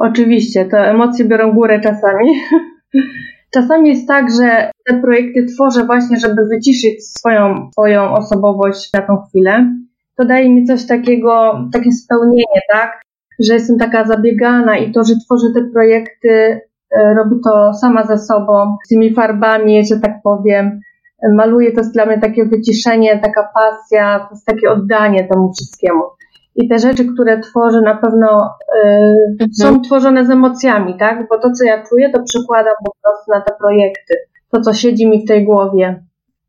Oczywiście, 0.00 0.64
te 0.64 0.78
emocje 0.78 1.24
biorą 1.24 1.52
górę 1.52 1.80
czasami. 1.80 2.26
Czasami 3.54 3.88
jest 3.88 4.08
tak, 4.08 4.26
że 4.30 4.70
te 4.86 5.00
projekty 5.00 5.46
tworzę 5.54 5.86
właśnie, 5.86 6.16
żeby 6.16 6.46
wyciszyć 6.50 7.08
swoją, 7.08 7.70
swoją 7.72 8.14
osobowość 8.14 8.92
na 8.92 9.02
tą 9.02 9.16
chwilę 9.16 9.66
to 10.20 10.26
daje 10.26 10.50
mi 10.50 10.64
coś 10.64 10.86
takiego, 10.86 11.60
takie 11.72 11.92
spełnienie, 11.92 12.60
tak? 12.72 13.02
Że 13.46 13.54
jestem 13.54 13.78
taka 13.78 14.04
zabiegana 14.04 14.78
i 14.78 14.92
to, 14.92 15.04
że 15.04 15.14
tworzę 15.26 15.46
te 15.54 15.64
projekty, 15.72 16.60
e, 16.90 17.14
robię 17.14 17.36
to 17.44 17.74
sama 17.74 18.06
ze 18.06 18.18
sobą, 18.18 18.76
z 18.84 18.88
tymi 18.88 19.14
farbami, 19.14 19.86
że 19.86 20.00
tak 20.00 20.22
powiem. 20.22 20.80
Maluję, 21.34 21.72
to 21.72 21.80
jest 21.80 21.94
dla 21.94 22.06
mnie 22.06 22.18
takie 22.18 22.44
wyciszenie, 22.44 23.18
taka 23.18 23.48
pasja, 23.54 24.18
to 24.18 24.34
jest 24.34 24.46
takie 24.46 24.70
oddanie 24.70 25.28
temu 25.28 25.52
wszystkiemu. 25.52 26.02
I 26.56 26.68
te 26.68 26.78
rzeczy, 26.78 27.04
które 27.14 27.40
tworzę, 27.40 27.80
na 27.80 27.96
pewno 27.96 28.50
y, 28.74 28.88
mhm. 29.32 29.54
są 29.54 29.80
tworzone 29.80 30.26
z 30.26 30.30
emocjami, 30.30 30.96
tak? 30.98 31.28
Bo 31.28 31.38
to, 31.38 31.52
co 31.52 31.64
ja 31.64 31.82
czuję, 31.82 32.10
to 32.12 32.22
przekładam 32.22 32.74
po 32.84 32.92
prostu 33.02 33.30
na 33.30 33.40
te 33.40 33.54
projekty. 33.54 34.14
To, 34.52 34.60
co 34.60 34.72
siedzi 34.72 35.08
mi 35.08 35.24
w 35.24 35.28
tej 35.28 35.44
głowie. 35.44 36.04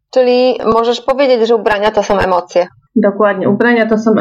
Czyli 0.09 0.57
możesz 0.73 1.01
powiedzieć, 1.01 1.47
że 1.47 1.55
ubrania 1.55 1.91
to 1.91 2.03
są 2.03 2.19
emocje. 2.19 2.67
Dokładnie. 2.95 3.49
Ubrania 3.49 3.85
to 3.85 3.97
są 3.97 4.11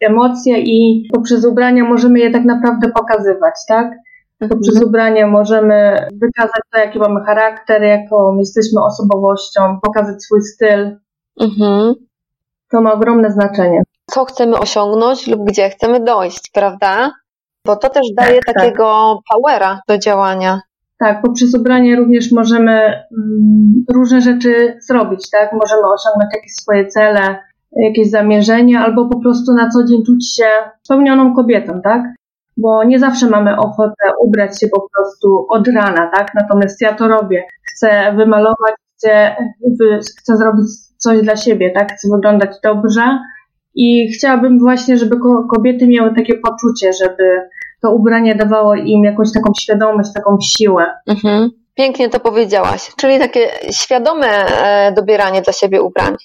emocje 0.00 0.60
i 0.60 1.08
poprzez 1.14 1.44
ubrania 1.44 1.84
możemy 1.84 2.18
je 2.18 2.30
tak 2.30 2.44
naprawdę 2.44 2.88
pokazywać, 2.88 3.54
tak? 3.68 3.92
Poprzez 4.38 4.74
mhm. 4.74 4.88
ubrania 4.88 5.26
możemy 5.26 6.06
wykazać 6.12 6.62
to, 6.72 6.78
jaki 6.78 6.98
mamy 6.98 7.24
charakter, 7.24 7.82
jaką 7.82 8.38
jesteśmy 8.38 8.84
osobowością, 8.84 9.80
pokazać 9.82 10.22
swój 10.22 10.40
styl. 10.40 10.96
Mhm. 11.40 11.94
To 12.70 12.80
ma 12.80 12.92
ogromne 12.92 13.30
znaczenie. 13.30 13.82
Co 14.10 14.24
chcemy 14.24 14.58
osiągnąć 14.58 15.26
lub 15.26 15.44
gdzie 15.44 15.70
chcemy 15.70 16.00
dojść, 16.00 16.50
prawda? 16.54 17.12
Bo 17.66 17.76
to 17.76 17.88
też 17.88 18.06
daje 18.16 18.40
tak, 18.40 18.54
tak. 18.54 18.54
takiego 18.54 19.14
tak. 19.14 19.36
powera 19.36 19.80
do 19.88 19.98
działania. 19.98 20.60
Tak, 20.98 21.22
poprzez 21.22 21.54
ubranie 21.54 21.96
również 21.96 22.32
możemy 22.32 22.72
mm, 22.72 23.84
różne 23.94 24.20
rzeczy 24.20 24.78
zrobić, 24.88 25.30
tak? 25.30 25.52
Możemy 25.52 25.82
osiągnąć 25.82 26.34
jakieś 26.34 26.52
swoje 26.52 26.86
cele, 26.86 27.38
jakieś 27.76 28.10
zamierzenia, 28.10 28.84
albo 28.84 29.08
po 29.08 29.20
prostu 29.20 29.52
na 29.54 29.68
co 29.70 29.84
dzień 29.84 30.04
czuć 30.06 30.36
się 30.36 30.46
spełnioną 30.82 31.34
kobietą, 31.34 31.80
tak? 31.84 32.02
Bo 32.56 32.84
nie 32.84 32.98
zawsze 32.98 33.26
mamy 33.26 33.56
ochotę 33.56 34.12
ubrać 34.20 34.60
się 34.60 34.66
po 34.68 34.86
prostu 34.94 35.46
od 35.48 35.68
rana, 35.68 36.10
tak? 36.14 36.34
Natomiast 36.34 36.80
ja 36.80 36.94
to 36.94 37.08
robię. 37.08 37.44
Chcę 37.72 38.12
wymalować, 38.16 38.74
chcę, 38.96 39.36
chcę 40.18 40.36
zrobić 40.36 40.66
coś 40.98 41.22
dla 41.22 41.36
siebie, 41.36 41.70
tak? 41.70 41.92
Chcę 41.92 42.08
wyglądać 42.14 42.50
dobrze 42.62 43.18
i 43.74 44.12
chciałabym 44.12 44.58
właśnie, 44.58 44.96
żeby 44.96 45.16
kobiety 45.54 45.88
miały 45.88 46.14
takie 46.14 46.34
poczucie, 46.34 46.90
żeby 46.92 47.40
to 47.82 47.94
ubranie 47.94 48.34
dawało 48.34 48.74
im 48.74 49.04
jakąś 49.04 49.32
taką 49.32 49.52
świadomość, 49.60 50.12
taką 50.14 50.38
siłę. 50.42 50.86
Mhm. 51.06 51.50
Pięknie 51.74 52.08
to 52.08 52.20
powiedziałaś. 52.20 52.90
Czyli 52.96 53.18
takie 53.18 53.48
świadome 53.72 54.26
e, 54.26 54.92
dobieranie 54.92 55.42
dla 55.42 55.52
siebie 55.52 55.82
ubrań. 55.82 56.16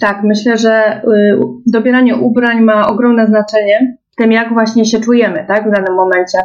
Tak, 0.00 0.22
myślę, 0.22 0.58
że 0.58 1.02
y, 1.04 1.40
dobieranie 1.66 2.16
ubrań 2.16 2.60
ma 2.60 2.86
ogromne 2.88 3.26
znaczenie 3.26 3.96
w 4.12 4.16
tym, 4.16 4.32
jak 4.32 4.52
właśnie 4.52 4.84
się 4.84 5.00
czujemy, 5.00 5.44
tak, 5.48 5.68
w 5.68 5.72
danym 5.72 5.94
momencie. 5.94 6.38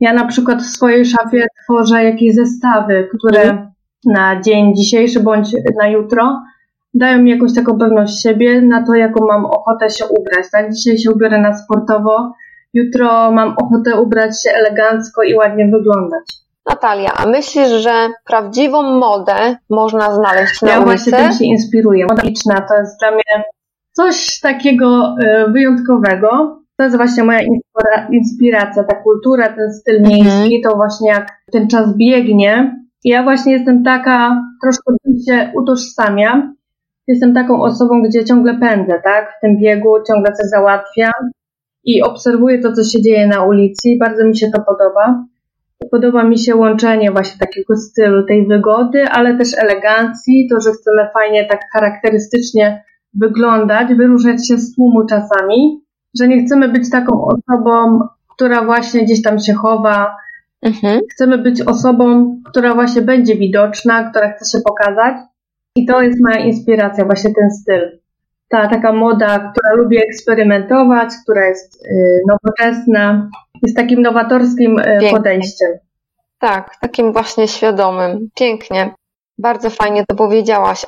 Ja 0.00 0.12
na 0.12 0.26
przykład 0.26 0.62
w 0.62 0.66
swojej 0.66 1.04
szafie 1.04 1.46
tworzę 1.64 2.04
jakieś 2.04 2.34
zestawy, 2.34 3.08
które 3.18 3.42
mhm. 3.42 3.70
na 4.04 4.40
dzień 4.40 4.74
dzisiejszy 4.76 5.20
bądź 5.20 5.48
na 5.78 5.88
jutro 5.88 6.42
dają 6.98 7.22
mi 7.22 7.30
jakąś 7.30 7.54
taką 7.54 7.78
pewność 7.78 8.22
siebie 8.22 8.62
na 8.62 8.86
to, 8.86 8.94
jaką 8.94 9.26
mam 9.26 9.46
ochotę 9.46 9.90
się 9.90 10.04
ubrać. 10.06 10.46
Tak, 10.52 10.72
dzisiaj 10.72 10.98
się 10.98 11.10
ubiorę 11.10 11.40
na 11.40 11.54
sportowo, 11.54 12.32
jutro 12.74 13.32
mam 13.32 13.54
ochotę 13.56 14.00
ubrać 14.00 14.42
się 14.42 14.50
elegancko 14.50 15.22
i 15.22 15.34
ładnie 15.34 15.64
wyglądać. 15.64 16.24
Natalia, 16.66 17.10
a 17.16 17.26
myślisz, 17.26 17.68
że 17.68 18.08
prawdziwą 18.26 18.82
modę 18.82 19.56
można 19.70 20.14
znaleźć 20.14 20.62
na 20.62 20.70
ja 20.70 20.80
ulicy? 20.80 21.10
Ja 21.10 21.16
właśnie 21.16 21.28
tym 21.28 21.32
się 21.32 21.44
inspiruję. 21.44 22.06
Moda 22.10 22.22
liczna 22.22 22.60
to 22.60 22.74
jest 22.74 23.00
dla 23.00 23.10
mnie 23.10 23.44
coś 23.92 24.40
takiego 24.40 25.14
e, 25.24 25.50
wyjątkowego. 25.50 26.60
To 26.76 26.84
jest 26.84 26.96
właśnie 26.96 27.24
moja 27.24 27.40
inspiracja, 28.12 28.84
ta 28.84 28.94
kultura, 28.94 29.48
ten 29.48 29.72
styl 29.72 29.96
mhm. 29.96 30.14
miejski, 30.14 30.62
to 30.62 30.76
właśnie 30.76 31.10
jak 31.10 31.28
ten 31.52 31.68
czas 31.68 31.96
biegnie. 31.96 32.76
Ja 33.04 33.22
właśnie 33.22 33.52
jestem 33.52 33.84
taka, 33.84 34.42
troszkę 34.62 34.92
się 35.28 35.52
utożsamiam. 35.56 36.54
Jestem 37.08 37.34
taką 37.34 37.62
osobą, 37.62 38.02
gdzie 38.02 38.24
ciągle 38.24 38.58
pędzę, 38.58 39.00
tak? 39.04 39.32
W 39.38 39.40
tym 39.40 39.56
biegu 39.58 39.94
ciągle 40.08 40.32
coś 40.32 40.46
załatwiam 40.46 41.30
i 41.84 42.02
obserwuję 42.02 42.58
to, 42.58 42.72
co 42.72 42.84
się 42.84 43.02
dzieje 43.02 43.26
na 43.26 43.44
ulicy 43.44 43.88
i 43.88 43.98
bardzo 43.98 44.24
mi 44.24 44.36
się 44.36 44.46
to 44.50 44.62
podoba. 44.62 45.24
Podoba 45.90 46.24
mi 46.24 46.38
się 46.38 46.56
łączenie 46.56 47.10
właśnie 47.12 47.38
takiego 47.38 47.76
stylu, 47.76 48.26
tej 48.26 48.46
wygody, 48.46 49.04
ale 49.04 49.38
też 49.38 49.48
elegancji, 49.58 50.48
to, 50.50 50.60
że 50.60 50.70
chcemy 50.70 51.08
fajnie 51.14 51.46
tak 51.46 51.60
charakterystycznie 51.72 52.84
wyglądać, 53.14 53.94
wyróżniać 53.94 54.48
się 54.48 54.58
z 54.58 54.74
tłumu 54.74 55.06
czasami, 55.06 55.80
że 56.18 56.28
nie 56.28 56.44
chcemy 56.44 56.68
być 56.68 56.90
taką 56.90 57.24
osobą, 57.24 58.00
która 58.34 58.64
właśnie 58.64 59.04
gdzieś 59.04 59.22
tam 59.22 59.38
się 59.38 59.54
chowa, 59.54 60.16
Mhm. 60.62 61.00
Chcemy 61.12 61.38
być 61.38 61.62
osobą, 61.62 62.36
która 62.44 62.74
właśnie 62.74 63.02
będzie 63.02 63.36
widoczna, 63.36 64.10
która 64.10 64.32
chce 64.32 64.58
się 64.58 64.62
pokazać. 64.64 65.14
I 65.78 65.86
to 65.86 66.02
jest 66.02 66.18
moja 66.20 66.44
inspiracja, 66.44 67.04
właśnie 67.04 67.30
ten 67.34 67.50
styl. 67.50 67.98
Ta 68.48 68.68
taka 68.68 68.92
moda, 68.92 69.38
która 69.38 69.74
lubi 69.74 69.98
eksperymentować, 69.98 71.08
która 71.22 71.46
jest 71.46 71.86
y, 71.86 72.20
nowoczesna, 72.28 73.30
jest 73.62 73.76
takim 73.76 74.02
nowatorskim 74.02 74.78
y, 74.78 75.10
podejściem. 75.10 75.68
Tak, 76.38 76.76
takim 76.80 77.12
właśnie 77.12 77.48
świadomym. 77.48 78.28
Pięknie. 78.38 78.94
Bardzo 79.38 79.70
fajnie 79.70 80.04
to 80.08 80.16
powiedziałaś. 80.16 80.86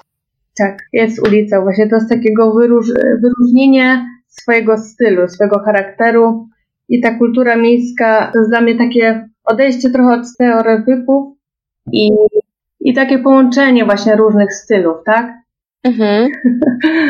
Tak, 0.58 0.78
jest 0.92 1.26
ulica. 1.28 1.60
Właśnie 1.60 1.88
to 1.88 1.96
jest 1.96 2.08
takiego 2.08 2.54
wyróż, 2.54 2.92
wyróżnienie 3.22 4.06
swojego 4.26 4.76
stylu, 4.76 5.28
swojego 5.28 5.58
charakteru. 5.58 6.48
I 6.88 7.00
ta 7.00 7.18
kultura 7.18 7.56
miejska 7.56 8.30
to 8.32 8.38
jest 8.38 8.50
dla 8.50 8.60
mnie 8.60 8.78
takie 8.78 9.28
odejście 9.44 9.90
trochę 9.90 10.14
od 10.14 10.28
stereotypów 10.28 11.36
i, 11.92 12.10
i 12.80 12.94
takie 12.94 13.18
połączenie 13.18 13.84
właśnie 13.84 14.16
różnych 14.16 14.54
stylów, 14.54 14.96
tak? 15.06 15.32
Mhm. 15.84 16.28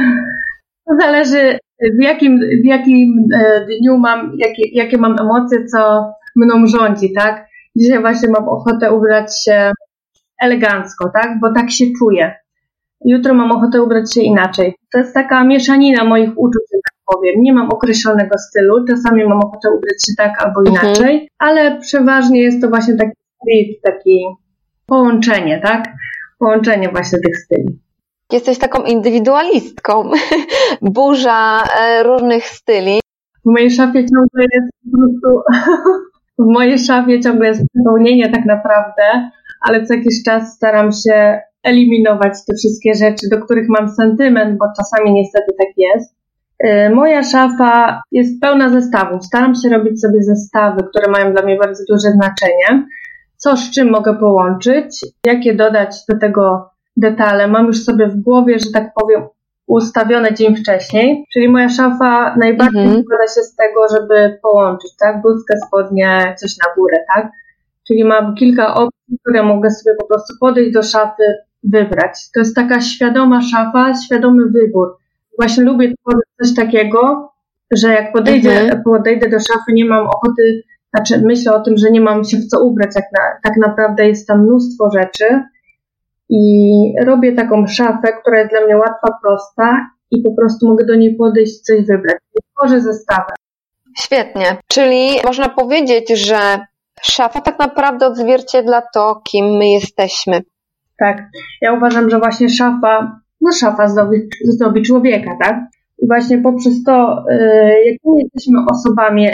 Zależy 1.01 1.59
w 1.99 2.03
jakim, 2.03 2.41
w 2.63 2.67
jakim 2.67 3.29
e, 3.35 3.67
dniu 3.67 3.99
mam, 3.99 4.33
jakie, 4.39 4.63
jakie 4.73 4.99
mam 4.99 5.17
emocje, 5.21 5.65
co 5.65 6.11
mną 6.37 6.67
rządzi, 6.67 7.13
tak? 7.13 7.47
Dzisiaj 7.77 8.01
właśnie 8.01 8.29
mam 8.29 8.49
ochotę 8.49 8.93
ubrać 8.93 9.45
się 9.45 9.73
elegancko, 10.41 11.11
tak? 11.15 11.41
Bo 11.41 11.53
tak 11.53 11.71
się 11.71 11.85
czuję. 11.99 12.35
Jutro 13.05 13.35
mam 13.35 13.53
ochotę 13.53 13.83
ubrać 13.83 14.15
się 14.15 14.21
inaczej. 14.23 14.75
To 14.93 14.99
jest 14.99 15.15
taka 15.15 15.45
mieszanina 15.45 16.05
moich 16.05 16.31
uczuć, 16.37 16.63
że 16.73 16.79
tak 16.85 17.15
powiem. 17.15 17.35
Nie 17.43 17.53
mam 17.53 17.69
określonego 17.69 18.39
stylu. 18.39 18.85
Czasami 18.89 19.25
mam 19.25 19.39
ochotę 19.39 19.69
ubrać 19.71 20.05
się 20.07 20.13
tak 20.17 20.45
albo 20.45 20.61
mhm. 20.61 20.87
inaczej, 20.87 21.13
mhm. 21.13 21.29
ale 21.39 21.79
przeważnie 21.81 22.43
jest 22.43 22.63
to 22.63 22.69
właśnie 22.69 22.95
taki 22.95 23.13
street, 23.37 23.83
taki 23.83 24.27
połączenie, 24.91 25.61
tak? 25.63 25.85
Połączenie 26.39 26.89
właśnie 26.89 27.19
tych 27.19 27.37
styli. 27.37 27.79
Jesteś 28.33 28.59
taką 28.59 28.83
indywidualistką. 28.83 30.11
Burza 30.83 31.63
e, 31.81 32.03
różnych 32.03 32.45
styli. 32.45 33.01
W 33.47 33.51
mojej 33.51 33.71
szafie 33.71 34.05
ciągle 34.07 34.47
jest 34.53 34.73
po 34.85 34.99
prostu 34.99 35.43
w 36.45 36.53
mojej 36.53 36.79
szafie 36.79 37.21
ciągle 37.21 37.49
jest 37.49 37.63
przepełnienie 37.75 38.31
tak 38.31 38.45
naprawdę, 38.45 39.31
ale 39.61 39.87
co 39.87 39.95
jakiś 39.95 40.23
czas 40.25 40.55
staram 40.55 40.93
się 40.93 41.41
eliminować 41.63 42.33
te 42.47 42.55
wszystkie 42.55 42.95
rzeczy, 42.95 43.27
do 43.31 43.45
których 43.45 43.69
mam 43.69 43.89
sentyment, 43.89 44.59
bo 44.59 44.65
czasami 44.77 45.13
niestety 45.13 45.53
tak 45.59 45.69
jest. 45.77 46.15
Y, 46.65 46.95
moja 46.95 47.23
szafa 47.23 48.03
jest 48.13 48.41
pełna 48.41 48.71
zestawów. 48.71 49.25
Staram 49.25 49.55
się 49.55 49.69
robić 49.69 50.01
sobie 50.01 50.23
zestawy, 50.23 50.83
które 50.91 51.11
mają 51.11 51.33
dla 51.33 51.43
mnie 51.43 51.57
bardzo 51.57 51.83
duże 51.89 52.11
znaczenie. 52.11 52.87
Co 53.43 53.57
z 53.57 53.71
czym 53.71 53.91
mogę 53.91 54.15
połączyć, 54.15 55.07
jakie 55.27 55.55
dodać 55.55 55.97
do 56.09 56.19
tego 56.19 56.71
detale. 56.97 57.49
Mam 57.49 57.67
już 57.67 57.85
sobie 57.85 58.07
w 58.07 58.17
głowie, 58.17 58.59
że 58.59 58.71
tak 58.73 58.93
powiem, 59.01 59.23
ustawione 59.67 60.35
dzień 60.35 60.57
wcześniej, 60.57 61.25
czyli 61.33 61.49
moja 61.49 61.69
szafa 61.69 62.37
najbardziej 62.37 62.85
mhm. 62.85 63.05
składa 63.05 63.25
się 63.25 63.43
z 63.43 63.57
tego, 63.57 63.81
żeby 63.89 64.39
połączyć, 64.43 64.91
tak, 65.01 65.23
bluzkę, 65.23 65.55
spodnie, 65.67 66.35
coś 66.39 66.51
na 66.67 66.75
górę, 66.75 66.97
tak, 67.15 67.31
czyli 67.89 68.05
mam 68.05 68.35
kilka 68.35 68.75
opcji, 68.75 69.19
które 69.23 69.43
mogę 69.43 69.71
sobie 69.71 69.97
po 69.97 70.07
prostu 70.07 70.35
podejść 70.41 70.73
do 70.73 70.83
szafy, 70.83 71.23
wybrać. 71.65 72.31
To 72.35 72.41
jest 72.41 72.57
taka 72.57 72.81
świadoma 72.81 73.41
szafa, 73.43 73.95
świadomy 74.07 74.43
wybór. 74.47 74.97
Właśnie 75.39 75.65
lubię 75.65 75.95
tworzyć 75.95 76.25
coś 76.43 76.55
takiego, 76.55 77.33
że 77.73 77.89
jak 77.89 78.13
podejdę, 78.13 78.61
mhm. 78.61 78.83
podejdę 78.83 79.29
do 79.29 79.39
szafy, 79.39 79.73
nie 79.73 79.85
mam 79.85 80.07
ochoty, 80.07 80.63
znaczy 80.95 81.23
myślę 81.27 81.55
o 81.55 81.61
tym, 81.61 81.77
że 81.77 81.91
nie 81.91 82.01
mam 82.01 82.25
się 82.25 82.37
w 82.37 82.47
co 82.47 82.65
ubrać, 82.65 82.91
jak 82.95 83.05
na, 83.19 83.51
tak 83.51 83.57
naprawdę 83.57 84.09
jest 84.09 84.29
tam 84.29 84.43
mnóstwo 84.43 84.91
rzeczy, 84.91 85.43
i 86.31 86.95
robię 87.07 87.33
taką 87.33 87.67
szafę, 87.67 88.13
która 88.21 88.39
jest 88.39 88.51
dla 88.51 88.61
mnie 88.61 88.77
łatwa, 88.77 89.09
prosta 89.23 89.87
i 90.11 90.23
po 90.23 90.35
prostu 90.35 90.69
mogę 90.69 90.87
do 90.87 90.95
niej 90.95 91.15
podejść 91.15 91.61
coś 91.61 91.87
wybrać. 91.87 92.17
Tworzę 92.57 92.81
zestawę. 92.81 93.33
Świetnie. 93.99 94.57
Czyli 94.69 95.11
można 95.25 95.49
powiedzieć, 95.49 96.09
że 96.09 96.39
szafa 97.03 97.41
tak 97.41 97.59
naprawdę 97.59 98.07
odzwierciedla 98.07 98.83
to, 98.95 99.23
kim 99.31 99.47
my 99.47 99.69
jesteśmy. 99.69 100.41
Tak. 100.99 101.23
Ja 101.61 101.73
uważam, 101.73 102.11
że 102.11 102.19
właśnie 102.19 102.49
szafa, 102.49 103.21
no 103.41 103.53
szafa 103.53 103.89
zdobi, 103.89 104.19
zdobi 104.45 104.83
człowieka, 104.83 105.31
tak? 105.43 105.57
I 105.99 106.07
właśnie 106.07 106.39
poprzez 106.39 106.85
to, 106.85 107.25
yy, 107.31 107.85
jakimi 107.85 108.23
jesteśmy 108.23 108.59
osobami, 108.71 109.29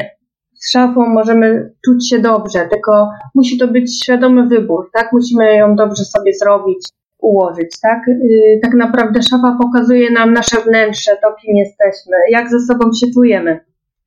z 0.66 0.70
szafą 0.70 1.07
możemy 1.09 1.74
czuć 1.85 2.09
się 2.11 2.18
dobrze, 2.18 2.68
tylko 2.70 3.11
musi 3.35 3.59
to 3.59 3.68
być 3.68 4.02
świadomy 4.02 4.48
wybór, 4.48 4.90
tak? 4.92 5.12
Musimy 5.12 5.57
ją 5.57 5.76
dobrze 5.76 6.05
sobie 6.05 6.33
zrobić, 6.35 6.88
ułożyć, 7.18 7.81
tak? 7.83 8.00
Yy, 8.09 8.61
tak 8.62 8.74
naprawdę 8.74 9.22
szafa 9.22 9.59
pokazuje 9.62 10.11
nam 10.11 10.33
nasze 10.33 10.61
wnętrze, 10.61 11.11
to 11.22 11.35
kim 11.42 11.57
jesteśmy, 11.57 12.16
jak 12.31 12.50
ze 12.50 12.61
sobą 12.61 12.90
się 13.00 13.07
czujemy. 13.14 13.61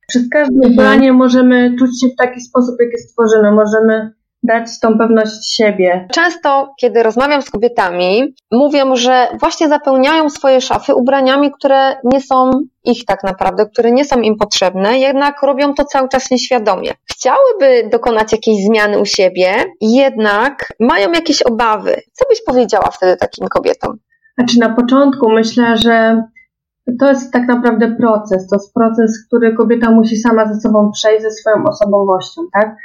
Przez 0.08 0.28
każde 0.28 0.54
mhm. 0.54 0.72
ubranie 0.72 1.12
możemy 1.12 1.76
czuć 1.78 2.00
się 2.00 2.08
w 2.08 2.16
taki 2.16 2.40
sposób, 2.40 2.74
jaki 2.80 2.98
stworzymy. 2.98 3.52
Możemy 3.52 4.12
dać 4.42 4.80
tą 4.80 4.98
pewność 4.98 5.56
siebie. 5.56 6.08
Często, 6.12 6.74
kiedy 6.80 7.02
rozmawiam 7.02 7.42
z 7.42 7.50
kobietami, 7.50 8.34
mówią, 8.52 8.96
że 8.96 9.28
właśnie 9.40 9.68
zapełniają 9.68 10.30
swoje 10.30 10.60
szafy 10.60 10.94
ubraniami, 10.94 11.52
które 11.52 11.96
nie 12.04 12.20
są 12.20 12.50
ich 12.84 13.04
tak 13.04 13.24
naprawdę, 13.24 13.66
które 13.66 13.92
nie 13.92 14.04
są 14.04 14.20
im 14.20 14.36
potrzebne, 14.36 14.98
jednak 14.98 15.42
robią 15.42 15.74
to 15.74 15.84
cały 15.84 16.08
czas 16.08 16.30
nieświadomie. 16.30 16.90
Chciałyby 17.10 17.88
dokonać 17.92 18.32
jakiejś 18.32 18.64
zmiany 18.66 18.98
u 18.98 19.04
siebie, 19.04 19.54
jednak 19.80 20.72
mają 20.80 21.12
jakieś 21.12 21.42
obawy. 21.42 21.96
Co 22.12 22.24
byś 22.28 22.44
powiedziała 22.44 22.90
wtedy 22.90 23.16
takim 23.16 23.48
kobietom? 23.48 23.96
Znaczy 24.38 24.58
na 24.58 24.74
początku 24.74 25.30
myślę, 25.30 25.76
że 25.76 26.22
to 27.00 27.08
jest 27.08 27.32
tak 27.32 27.46
naprawdę 27.48 27.96
proces. 28.00 28.48
To 28.48 28.56
jest 28.56 28.74
proces, 28.74 29.26
który 29.26 29.54
kobieta 29.54 29.90
musi 29.90 30.16
sama 30.16 30.54
ze 30.54 30.60
sobą 30.60 30.90
przejść, 30.92 31.22
ze 31.22 31.30
swoją 31.30 31.64
osobowością, 31.64 32.42
tak? 32.52 32.76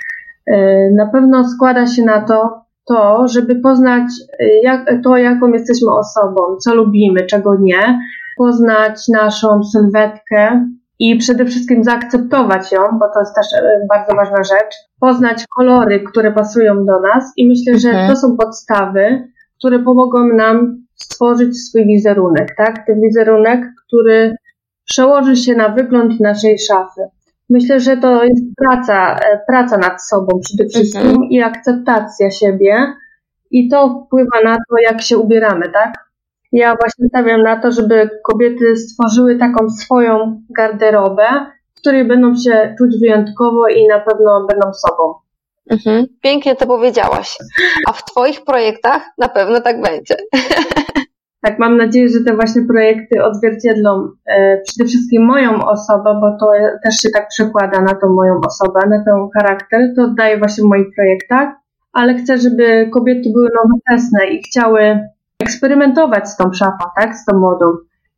E, 0.47 0.89
na 0.91 1.05
pewno 1.05 1.49
składa 1.49 1.87
się 1.87 2.03
na 2.03 2.21
to, 2.21 2.65
to, 2.87 3.27
żeby 3.27 3.55
poznać 3.55 4.07
e, 4.39 4.61
jak, 4.63 4.85
to, 5.03 5.17
jaką 5.17 5.47
jesteśmy 5.47 5.91
osobą, 5.91 6.57
co 6.63 6.75
lubimy, 6.75 7.25
czego 7.25 7.55
nie, 7.59 7.99
poznać 8.37 9.07
naszą 9.07 9.63
sylwetkę 9.63 10.67
i 10.99 11.17
przede 11.17 11.45
wszystkim 11.45 11.83
zaakceptować 11.83 12.71
ją, 12.71 12.81
bo 12.99 13.05
to 13.13 13.19
jest 13.19 13.35
też 13.35 13.45
e, 13.53 13.79
bardzo 13.89 14.15
ważna 14.15 14.43
rzecz, 14.43 14.75
poznać 14.99 15.45
kolory, 15.55 15.99
które 15.99 16.31
pasują 16.31 16.85
do 16.85 16.99
nas 16.99 17.33
i 17.37 17.47
myślę, 17.47 17.79
że 17.79 17.89
mhm. 17.89 18.09
to 18.09 18.15
są 18.15 18.37
podstawy, 18.37 19.27
które 19.59 19.79
pomogą 19.79 20.27
nam 20.27 20.85
stworzyć 20.95 21.57
swój 21.57 21.85
wizerunek, 21.85 22.55
tak? 22.57 22.85
Ten 22.87 23.01
wizerunek, 23.01 23.65
który 23.87 24.35
przełoży 24.85 25.35
się 25.35 25.55
na 25.55 25.69
wygląd 25.69 26.19
naszej 26.19 26.59
szafy. 26.59 27.01
Myślę, 27.49 27.79
że 27.79 27.97
to 27.97 28.23
jest 28.23 28.43
praca, 28.57 29.15
e, 29.15 29.39
praca 29.47 29.77
nad 29.77 30.07
sobą 30.07 30.39
przede 30.43 30.69
wszystkim 30.69 31.01
mhm. 31.01 31.23
i 31.29 31.41
akceptacja 31.41 32.31
siebie 32.31 32.93
i 33.51 33.69
to 33.69 34.05
wpływa 34.05 34.41
na 34.43 34.55
to, 34.55 34.75
jak 34.83 35.01
się 35.01 35.17
ubieramy, 35.17 35.69
tak? 35.69 35.93
Ja 36.51 36.75
właśnie 36.75 37.07
stawiam 37.09 37.41
na 37.41 37.61
to, 37.61 37.71
żeby 37.71 38.09
kobiety 38.23 38.75
stworzyły 38.75 39.37
taką 39.37 39.69
swoją 39.69 40.41
garderobę, 40.57 41.27
w 41.75 41.79
której 41.79 42.05
będą 42.05 42.35
się 42.35 42.75
czuć 42.77 42.99
wyjątkowo 42.99 43.67
i 43.67 43.87
na 43.87 43.99
pewno 43.99 44.47
będą 44.49 44.73
sobą. 44.73 45.13
Mhm. 45.69 46.05
Pięknie 46.21 46.55
to 46.55 46.67
powiedziałaś. 46.67 47.37
A 47.87 47.93
w 47.93 48.05
Twoich 48.05 48.43
projektach 48.43 49.01
na 49.17 49.29
pewno 49.29 49.61
tak 49.61 49.81
będzie. 49.81 50.15
tak 51.45 51.59
mam 51.59 51.77
nadzieję, 51.77 52.09
że 52.09 52.19
te 52.25 52.35
właśnie 52.35 52.61
projekty 52.61 53.23
odzwierciedlą 53.23 54.07
e, 54.25 54.61
przede 54.67 54.89
wszystkim 54.89 55.25
moją 55.25 55.65
osobę, 55.65 56.19
bo 56.21 56.37
to 56.39 56.51
też 56.83 56.95
się 56.95 57.09
tak 57.13 57.27
przekłada 57.27 57.81
na 57.81 57.95
tą 57.95 58.09
moją 58.09 58.39
osobę, 58.47 58.79
na 58.89 59.03
ten 59.03 59.27
charakter, 59.37 59.81
to 59.95 60.03
oddaję 60.03 60.37
właśnie 60.37 60.63
w 60.63 60.67
moich 60.67 60.87
projektach, 60.95 61.49
ale 61.93 62.15
chcę, 62.15 62.37
żeby 62.37 62.89
kobiety 62.93 63.29
były 63.33 63.49
nowoczesne 63.63 64.27
i 64.27 64.43
chciały 64.43 64.99
eksperymentować 65.39 66.29
z 66.29 66.37
tą 66.37 66.53
szafą, 66.53 66.85
tak, 66.99 67.15
z 67.15 67.25
tą 67.25 67.39
modą. 67.39 67.65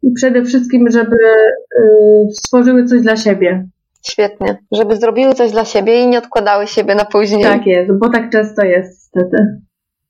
I 0.03 0.11
przede 0.11 0.43
wszystkim, 0.43 0.91
żeby 0.91 1.17
y, 1.17 2.31
stworzyły 2.31 2.85
coś 2.85 3.01
dla 3.01 3.15
siebie. 3.15 3.67
Świetnie, 4.07 4.57
żeby 4.71 4.95
zrobiły 4.95 5.33
coś 5.33 5.51
dla 5.51 5.65
siebie 5.65 6.03
i 6.03 6.07
nie 6.07 6.17
odkładały 6.17 6.67
siebie 6.67 6.95
na 6.95 7.05
później. 7.05 7.43
Tak 7.43 7.65
jest, 7.65 7.91
bo 7.99 8.09
tak 8.09 8.29
często 8.29 8.65
jest 8.65 8.97
niestety. 9.15 9.61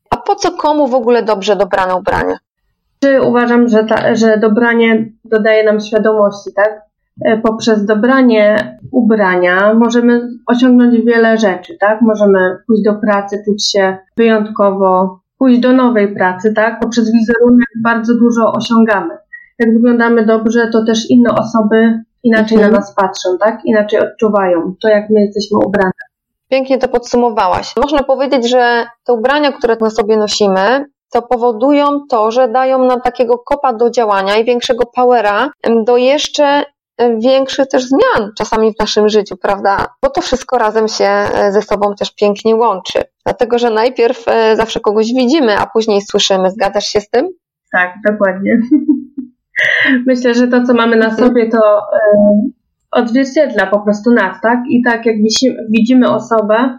A 0.09 0.17
po 0.17 0.35
co 0.35 0.51
komu 0.51 0.87
w 0.87 0.95
ogóle 0.95 1.23
dobrze 1.23 1.55
dobrane 1.55 1.95
ubranie? 1.95 2.37
Czy 2.99 3.21
uważam, 3.21 3.67
że, 3.67 3.83
ta, 3.83 4.15
że 4.15 4.37
dobranie 4.37 5.05
dodaje 5.25 5.63
nam 5.63 5.79
świadomości, 5.79 6.49
tak? 6.55 6.81
E, 7.25 7.37
poprzez 7.37 7.85
dobranie 7.85 8.77
ubrania 8.91 9.73
możemy 9.73 10.29
osiągnąć 10.47 11.01
wiele 11.05 11.37
rzeczy, 11.37 11.77
tak? 11.79 12.01
Możemy 12.01 12.57
pójść 12.67 12.83
do 12.83 12.95
pracy, 12.95 13.41
czuć 13.45 13.71
się 13.71 13.97
wyjątkowo, 14.17 15.19
pójść 15.37 15.59
do 15.59 15.73
nowej 15.73 16.15
pracy, 16.15 16.53
tak? 16.53 16.79
Poprzez 16.79 17.11
wizerunek 17.11 17.67
bardzo 17.83 18.13
dużo 18.13 18.51
osiągamy. 18.51 19.17
Jak 19.59 19.73
wyglądamy 19.73 20.25
dobrze, 20.25 20.69
to 20.71 20.85
też 20.85 21.09
inne 21.09 21.35
osoby 21.35 22.03
inaczej 22.23 22.55
mhm. 22.57 22.73
na 22.73 22.79
nas 22.79 22.95
patrzą, 22.95 23.37
tak? 23.39 23.59
Inaczej 23.65 23.99
odczuwają 23.99 24.75
to, 24.81 24.87
jak 24.87 25.09
my 25.09 25.21
jesteśmy 25.21 25.57
ubrane. 25.57 25.91
Pięknie 26.49 26.77
to 26.77 26.87
podsumowałaś. 26.87 27.73
Można 27.77 28.03
powiedzieć, 28.03 28.49
że 28.49 28.85
te 29.05 29.13
ubrania, 29.13 29.51
które 29.51 29.77
na 29.81 29.89
sobie 29.89 30.17
nosimy, 30.17 30.85
to 31.11 31.21
powodują 31.21 31.99
to, 32.09 32.31
że 32.31 32.47
dają 32.47 32.85
nam 32.85 33.01
takiego 33.01 33.37
kopa 33.37 33.73
do 33.73 33.89
działania 33.89 34.37
i 34.37 34.45
większego 34.45 34.85
powera 34.85 35.49
do 35.85 35.97
jeszcze 35.97 36.63
większych 37.19 37.67
też 37.67 37.83
zmian 37.83 38.31
czasami 38.37 38.73
w 38.73 38.79
naszym 38.79 39.09
życiu, 39.09 39.37
prawda? 39.37 39.87
Bo 40.03 40.09
to 40.09 40.21
wszystko 40.21 40.57
razem 40.57 40.87
się 40.87 41.05
e, 41.05 41.51
ze 41.51 41.61
sobą 41.61 41.95
też 41.95 42.15
pięknie 42.15 42.55
łączy. 42.55 43.03
Dlatego, 43.25 43.59
że 43.59 43.69
najpierw 43.69 44.27
e, 44.27 44.55
zawsze 44.55 44.79
kogoś 44.79 45.07
widzimy, 45.07 45.57
a 45.57 45.67
później 45.67 46.01
słyszymy. 46.01 46.51
Zgadzasz 46.51 46.85
się 46.85 47.01
z 47.01 47.09
tym? 47.09 47.27
Tak, 47.71 47.93
dokładnie. 48.11 48.59
Myślę, 50.07 50.33
że 50.33 50.47
to, 50.47 50.63
co 50.63 50.73
mamy 50.73 50.95
na 50.95 51.15
sobie, 51.15 51.49
to 51.49 51.57
e, 51.57 52.09
odzwierciedla 52.91 53.67
po 53.67 53.79
prostu 53.79 54.11
nas, 54.11 54.41
tak? 54.41 54.59
I 54.69 54.81
tak 54.83 55.05
jak 55.05 55.15
widzimy 55.69 56.09
osobę, 56.09 56.77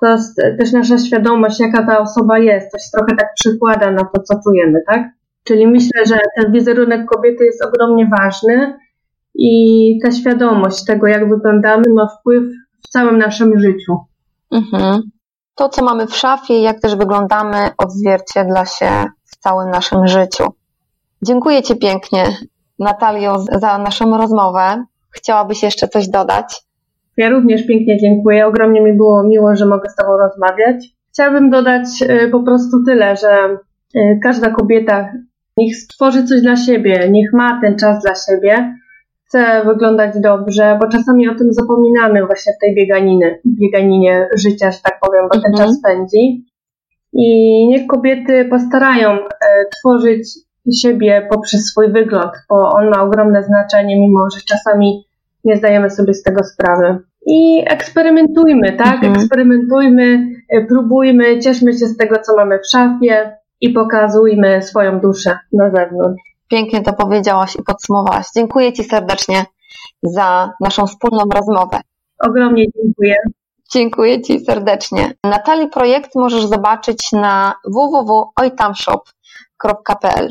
to 0.00 0.16
też 0.58 0.72
nasza 0.72 0.98
świadomość, 0.98 1.60
jaka 1.60 1.86
ta 1.86 1.98
osoba 1.98 2.38
jest, 2.38 2.70
coś 2.70 2.90
trochę 2.92 3.16
tak 3.16 3.28
przykłada 3.34 3.90
na 3.90 4.04
to, 4.04 4.22
co 4.22 4.34
czujemy, 4.44 4.78
tak? 4.86 5.02
Czyli 5.44 5.66
myślę, 5.66 6.06
że 6.06 6.20
ten 6.36 6.52
wizerunek 6.52 7.06
kobiety 7.06 7.44
jest 7.44 7.64
ogromnie 7.64 8.10
ważny 8.18 8.78
i 9.34 9.98
ta 10.04 10.12
świadomość 10.12 10.84
tego, 10.84 11.06
jak 11.06 11.28
wyglądamy, 11.28 11.84
ma 11.94 12.08
wpływ 12.08 12.44
w 12.84 12.88
całym 12.88 13.18
naszym 13.18 13.60
życiu. 13.60 13.96
Mhm. 14.50 15.02
To, 15.54 15.68
co 15.68 15.84
mamy 15.84 16.06
w 16.06 16.16
szafie, 16.16 16.62
jak 16.62 16.80
też 16.80 16.96
wyglądamy, 16.96 17.70
odzwierciedla 17.78 18.66
się 18.66 19.04
w 19.24 19.36
całym 19.36 19.70
naszym 19.70 20.06
życiu. 20.06 20.44
Dziękuję 21.22 21.62
Ci 21.62 21.76
pięknie, 21.76 22.36
Natalio, 22.78 23.38
za 23.38 23.78
naszą 23.78 24.16
rozmowę. 24.16 24.84
Chciałabyś 25.10 25.62
jeszcze 25.62 25.88
coś 25.88 26.08
dodać? 26.08 26.66
Ja 27.16 27.30
również 27.30 27.66
pięknie 27.66 27.98
dziękuję. 27.98 28.46
Ogromnie 28.46 28.80
mi 28.80 28.92
było 28.92 29.22
miło, 29.22 29.56
że 29.56 29.66
mogę 29.66 29.90
z 29.90 29.96
Tobą 29.96 30.16
rozmawiać. 30.16 30.86
Chciałabym 31.12 31.50
dodać 31.50 31.86
y, 32.02 32.28
po 32.28 32.42
prostu 32.42 32.84
tyle, 32.86 33.16
że 33.16 33.56
y, 33.96 34.18
każda 34.22 34.50
kobieta 34.50 35.12
niech 35.56 35.76
stworzy 35.76 36.24
coś 36.24 36.40
dla 36.42 36.56
siebie, 36.56 37.08
niech 37.10 37.32
ma 37.32 37.60
ten 37.60 37.78
czas 37.78 38.02
dla 38.02 38.14
siebie, 38.14 38.74
chce 39.26 39.62
wyglądać 39.64 40.14
dobrze, 40.20 40.78
bo 40.80 40.88
czasami 40.88 41.28
o 41.28 41.34
tym 41.34 41.52
zapominamy 41.52 42.26
właśnie 42.26 42.52
w 42.52 42.60
tej 42.60 42.74
bieganiny, 42.74 43.40
bieganinie 43.46 44.28
życia, 44.34 44.70
że 44.70 44.78
tak 44.82 44.98
powiem, 45.00 45.24
bo 45.32 45.40
ten 45.40 45.52
mhm. 45.52 45.68
czas 45.68 45.82
pędzi. 45.82 46.44
I 47.12 47.66
niech 47.68 47.86
kobiety 47.86 48.44
postarają 48.44 49.10
e, 49.10 49.18
tworzyć 49.78 50.28
siebie 50.82 51.28
poprzez 51.30 51.64
swój 51.64 51.92
wygląd, 51.92 52.32
bo 52.48 52.70
on 52.70 52.90
ma 52.90 53.02
ogromne 53.02 53.42
znaczenie, 53.42 54.00
mimo 54.00 54.30
że 54.34 54.40
czasami 54.48 55.05
nie 55.46 55.56
zdajemy 55.56 55.90
sobie 55.90 56.14
z 56.14 56.22
tego 56.22 56.44
sprawy. 56.44 56.98
I 57.26 57.64
eksperymentujmy, 57.66 58.72
tak? 58.72 58.94
Mhm. 58.94 59.14
Eksperymentujmy, 59.14 60.28
e, 60.48 60.64
próbujmy, 60.64 61.38
cieszmy 61.38 61.72
się 61.72 61.86
z 61.86 61.96
tego, 61.96 62.18
co 62.18 62.36
mamy 62.36 62.58
w 62.58 62.70
szafie 62.70 63.36
i 63.60 63.70
pokazujmy 63.70 64.62
swoją 64.62 65.00
duszę 65.00 65.38
na 65.52 65.70
zewnątrz. 65.70 66.22
Pięknie 66.48 66.82
to 66.82 66.92
powiedziałaś 66.92 67.56
i 67.56 67.62
podsumowałaś. 67.62 68.26
Dziękuję 68.34 68.72
Ci 68.72 68.84
serdecznie 68.84 69.44
za 70.02 70.52
naszą 70.60 70.86
wspólną 70.86 71.24
rozmowę. 71.34 71.80
Ogromnie 72.18 72.64
dziękuję. 72.82 73.14
Dziękuję 73.72 74.22
Ci 74.22 74.40
serdecznie. 74.40 75.12
Natalii 75.24 75.68
projekt 75.68 76.14
możesz 76.14 76.46
zobaczyć 76.46 77.12
na 77.12 77.54
www.ojtamshop.pl 77.64 80.28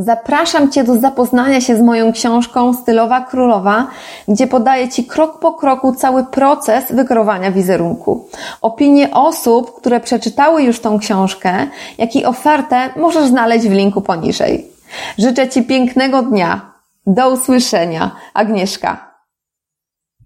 Zapraszam 0.00 0.70
Cię 0.70 0.84
do 0.84 0.98
zapoznania 0.98 1.60
się 1.60 1.76
z 1.76 1.80
moją 1.80 2.12
książką 2.12 2.74
Stylowa 2.74 3.20
Królowa, 3.20 3.86
gdzie 4.28 4.46
podaję 4.46 4.88
Ci 4.88 5.04
krok 5.04 5.38
po 5.38 5.52
kroku 5.52 5.94
cały 5.94 6.24
proces 6.24 6.84
wykrowania 6.92 7.52
wizerunku. 7.52 8.28
Opinie 8.62 9.10
osób, 9.10 9.76
które 9.80 10.00
przeczytały 10.00 10.62
już 10.62 10.80
tą 10.80 10.98
książkę, 10.98 11.66
jak 11.98 12.16
i 12.16 12.24
ofertę 12.24 12.90
możesz 12.96 13.26
znaleźć 13.26 13.68
w 13.68 13.72
linku 13.72 14.00
poniżej. 14.00 14.66
Życzę 15.18 15.48
Ci 15.48 15.62
pięknego 15.62 16.22
dnia. 16.22 16.60
Do 17.06 17.30
usłyszenia. 17.30 18.10
Agnieszka. 18.34 19.07